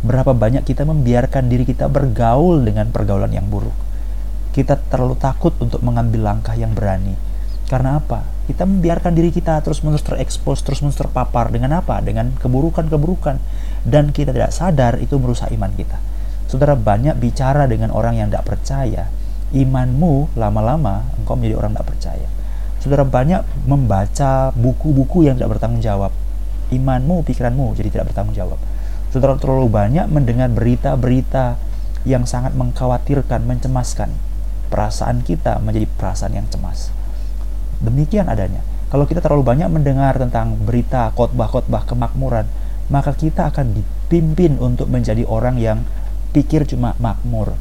Berapa 0.00 0.32
banyak 0.32 0.64
kita 0.64 0.88
membiarkan 0.88 1.50
diri 1.50 1.68
kita 1.68 1.90
bergaul 1.90 2.64
dengan 2.64 2.88
pergaulan 2.88 3.34
yang 3.34 3.50
buruk 3.50 3.89
kita 4.50 4.78
terlalu 4.90 5.14
takut 5.18 5.54
untuk 5.62 5.82
mengambil 5.82 6.26
langkah 6.34 6.54
yang 6.58 6.74
berani. 6.74 7.14
Karena 7.70 8.02
apa? 8.02 8.26
Kita 8.50 8.66
membiarkan 8.66 9.14
diri 9.14 9.30
kita 9.30 9.62
terus-menerus 9.62 10.02
terekspos, 10.02 10.66
terus-menerus 10.66 10.98
terpapar 10.98 11.54
dengan 11.54 11.78
apa? 11.78 12.02
Dengan 12.02 12.34
keburukan-keburukan, 12.34 13.38
dan 13.86 14.10
kita 14.10 14.34
tidak 14.34 14.50
sadar 14.50 14.98
itu 14.98 15.14
merusak 15.22 15.54
iman 15.54 15.70
kita. 15.78 16.02
Saudara 16.50 16.74
banyak 16.74 17.14
bicara 17.22 17.70
dengan 17.70 17.94
orang 17.94 18.18
yang 18.18 18.26
tidak 18.26 18.50
percaya, 18.50 19.06
imanmu 19.54 20.34
lama-lama 20.34 21.06
engkau 21.22 21.38
menjadi 21.38 21.54
orang 21.62 21.78
tidak 21.78 21.86
percaya. 21.94 22.28
Saudara 22.82 23.06
banyak 23.06 23.46
membaca 23.70 24.50
buku-buku 24.58 25.30
yang 25.30 25.38
tidak 25.38 25.54
bertanggung 25.54 25.78
jawab, 25.78 26.10
imanmu, 26.74 27.22
pikiranmu 27.22 27.78
jadi 27.78 27.94
tidak 27.94 28.10
bertanggung 28.10 28.34
jawab. 28.34 28.58
Saudara 29.14 29.38
terlalu 29.38 29.70
banyak 29.70 30.10
mendengar 30.10 30.50
berita-berita 30.50 31.54
yang 32.02 32.26
sangat 32.26 32.54
mengkhawatirkan, 32.58 33.46
mencemaskan. 33.46 34.10
Perasaan 34.70 35.26
kita 35.26 35.58
menjadi 35.58 35.90
perasaan 35.98 36.38
yang 36.38 36.46
cemas. 36.46 36.94
Demikian 37.82 38.30
adanya. 38.30 38.62
Kalau 38.90 39.06
kita 39.06 39.22
terlalu 39.22 39.46
banyak 39.46 39.70
mendengar 39.70 40.18
tentang 40.18 40.54
berita, 40.62 41.10
khotbah-khotbah 41.14 41.86
kemakmuran, 41.86 42.46
maka 42.90 43.14
kita 43.14 43.50
akan 43.50 43.74
dipimpin 43.74 44.58
untuk 44.58 44.90
menjadi 44.90 45.22
orang 45.26 45.58
yang 45.58 45.86
pikir 46.34 46.66
cuma 46.66 46.98
makmur. 46.98 47.54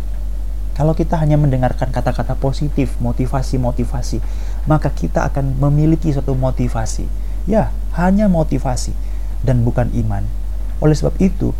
Kalau 0.73 0.95
kita 0.95 1.19
hanya 1.19 1.35
mendengarkan 1.35 1.91
kata-kata 1.91 2.39
positif, 2.39 2.95
motivasi-motivasi, 3.03 4.23
maka 4.65 4.89
kita 4.89 5.27
akan 5.27 5.59
memiliki 5.59 6.09
suatu 6.09 6.33
motivasi. 6.33 7.05
Ya, 7.45 7.73
hanya 7.99 8.31
motivasi 8.31 8.95
dan 9.43 9.67
bukan 9.67 9.91
iman. 9.91 10.23
Oleh 10.79 10.95
sebab 10.95 11.19
itu, 11.19 11.51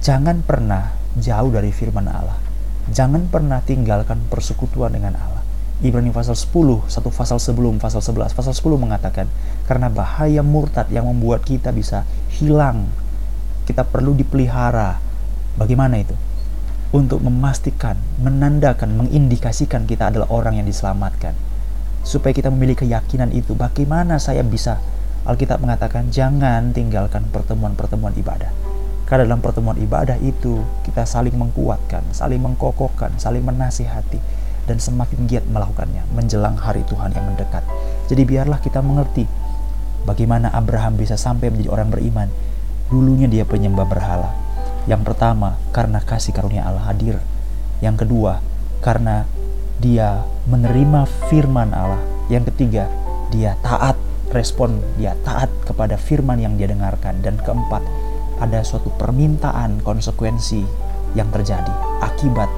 jangan 0.00 0.46
pernah 0.46 0.94
jauh 1.18 1.50
dari 1.50 1.74
firman 1.74 2.06
Allah. 2.06 2.49
Jangan 2.90 3.30
pernah 3.30 3.62
tinggalkan 3.62 4.18
persekutuan 4.26 4.90
dengan 4.90 5.14
Allah. 5.14 5.46
Ibrani 5.80 6.12
pasal 6.12 6.36
10, 6.36 6.90
satu 6.90 7.08
pasal 7.08 7.38
sebelum 7.40 7.80
pasal 7.80 8.02
11. 8.04 8.36
Pasal 8.36 8.52
10 8.52 8.76
mengatakan, 8.76 9.30
karena 9.64 9.88
bahaya 9.88 10.44
murtad 10.44 10.90
yang 10.92 11.08
membuat 11.08 11.46
kita 11.46 11.72
bisa 11.72 12.04
hilang. 12.36 12.90
Kita 13.64 13.86
perlu 13.86 14.12
dipelihara. 14.12 14.98
Bagaimana 15.56 16.02
itu? 16.02 16.12
Untuk 16.90 17.22
memastikan, 17.22 17.94
menandakan, 18.18 18.98
mengindikasikan 18.98 19.86
kita 19.86 20.10
adalah 20.10 20.28
orang 20.34 20.58
yang 20.58 20.66
diselamatkan. 20.66 21.32
Supaya 22.02 22.34
kita 22.34 22.50
memiliki 22.50 22.84
keyakinan 22.84 23.30
itu, 23.30 23.54
bagaimana 23.54 24.18
saya 24.18 24.42
bisa 24.42 24.82
Alkitab 25.24 25.62
mengatakan 25.62 26.08
jangan 26.10 26.72
tinggalkan 26.74 27.28
pertemuan-pertemuan 27.30 28.16
ibadah. 28.18 28.69
Karena 29.10 29.26
dalam 29.26 29.42
pertemuan 29.42 29.74
ibadah 29.74 30.14
itu 30.22 30.62
kita 30.86 31.02
saling 31.02 31.34
mengkuatkan, 31.34 32.14
saling 32.14 32.38
mengkokohkan, 32.38 33.10
saling 33.18 33.42
menasihati 33.42 34.22
dan 34.70 34.78
semakin 34.78 35.26
giat 35.26 35.42
melakukannya 35.50 36.06
menjelang 36.14 36.54
hari 36.54 36.86
Tuhan 36.86 37.10
yang 37.10 37.26
mendekat. 37.26 37.66
Jadi 38.06 38.22
biarlah 38.22 38.62
kita 38.62 38.78
mengerti 38.78 39.26
bagaimana 40.06 40.54
Abraham 40.54 40.94
bisa 40.94 41.18
sampai 41.18 41.50
menjadi 41.50 41.74
orang 41.74 41.90
beriman. 41.90 42.30
Dulunya 42.86 43.26
dia 43.26 43.42
penyembah 43.42 43.82
berhala. 43.82 44.30
Yang 44.86 45.10
pertama, 45.10 45.58
karena 45.74 45.98
kasih 45.98 46.30
karunia 46.30 46.70
Allah 46.70 46.86
hadir. 46.86 47.18
Yang 47.82 48.06
kedua, 48.06 48.38
karena 48.78 49.26
dia 49.82 50.22
menerima 50.46 51.10
firman 51.26 51.74
Allah. 51.74 51.98
Yang 52.30 52.54
ketiga, 52.54 52.86
dia 53.34 53.58
taat 53.58 53.98
respon 54.30 54.78
dia 54.94 55.18
taat 55.26 55.50
kepada 55.66 55.98
firman 55.98 56.38
yang 56.38 56.54
dia 56.54 56.70
dengarkan 56.70 57.18
dan 57.18 57.34
keempat 57.42 57.82
ada 58.40 58.64
suatu 58.64 58.88
permintaan 58.96 59.84
konsekuensi 59.84 60.64
yang 61.14 61.28
terjadi 61.28 61.70
akibat 62.00 62.48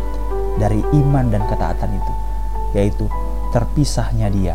dari 0.57 0.81
iman 0.81 1.29
dan 1.29 1.43
ketaatan 1.51 1.91
itu 1.93 2.15
yaitu 2.73 3.07
terpisahnya 3.51 4.33
dia 4.33 4.55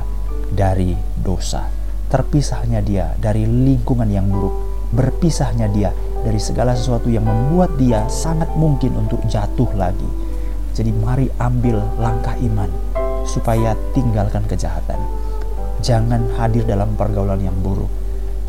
dari 0.49 0.95
dosa 1.21 1.67
terpisahnya 2.07 2.81
dia 2.81 3.13
dari 3.19 3.43
lingkungan 3.45 4.07
yang 4.07 4.31
buruk 4.31 4.55
berpisahnya 4.95 5.67
dia 5.69 5.91
dari 6.23 6.39
segala 6.39 6.73
sesuatu 6.73 7.11
yang 7.11 7.27
membuat 7.27 7.75
dia 7.75 8.07
sangat 8.07 8.47
mungkin 8.55 8.95
untuk 8.95 9.19
jatuh 9.27 9.69
lagi 9.75 10.07
jadi 10.73 10.89
mari 11.03 11.27
ambil 11.37 11.83
langkah 11.99 12.33
iman 12.39 12.71
supaya 13.27 13.75
tinggalkan 13.91 14.47
kejahatan 14.47 14.97
Jangan 15.77 16.33
hadir 16.41 16.65
dalam 16.65 16.97
pergaulan 16.97 17.37
yang 17.37 17.53
buruk. 17.61 17.89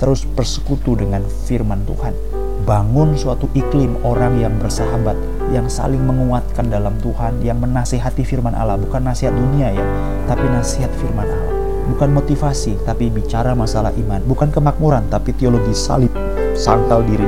Terus 0.01 0.25
persekutu 0.25 0.97
dengan 0.97 1.21
firman 1.23 1.85
Tuhan. 1.85 2.38
Bangun 2.69 3.17
suatu 3.17 3.49
iklim 3.57 3.97
orang 4.05 4.45
yang 4.45 4.53
bersahabat, 4.61 5.17
yang 5.57 5.73
saling 5.73 6.05
menguatkan 6.05 6.69
dalam 6.69 7.01
Tuhan, 7.01 7.41
yang 7.41 7.65
menasihati 7.65 8.29
firman 8.29 8.53
Allah, 8.53 8.77
bukan 8.77 9.09
nasihat 9.09 9.33
dunia 9.33 9.73
ya, 9.73 9.81
tapi 10.29 10.45
nasihat 10.53 10.93
firman 11.01 11.25
Allah. 11.25 11.55
Bukan 11.89 12.13
motivasi, 12.13 12.77
tapi 12.85 13.09
bicara 13.09 13.57
masalah 13.57 13.89
iman. 13.97 14.21
Bukan 14.21 14.53
kemakmuran, 14.53 15.09
tapi 15.09 15.33
teologi 15.33 15.73
salib, 15.73 16.13
sangkal 16.53 17.01
diri. 17.09 17.25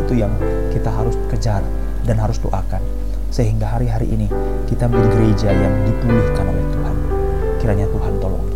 Itu 0.00 0.16
yang 0.16 0.32
kita 0.72 0.88
harus 0.88 1.20
kejar 1.28 1.60
dan 2.08 2.16
harus 2.16 2.40
doakan. 2.40 2.80
Sehingga 3.28 3.76
hari-hari 3.76 4.08
ini 4.08 4.32
kita 4.64 4.88
menjadi 4.88 5.08
gereja 5.20 5.50
yang 5.52 5.74
dipulihkan 5.84 6.48
oleh 6.48 6.64
Tuhan. 6.72 6.96
Kiranya 7.60 7.86
Tuhan 7.92 8.16
tolong 8.24 8.53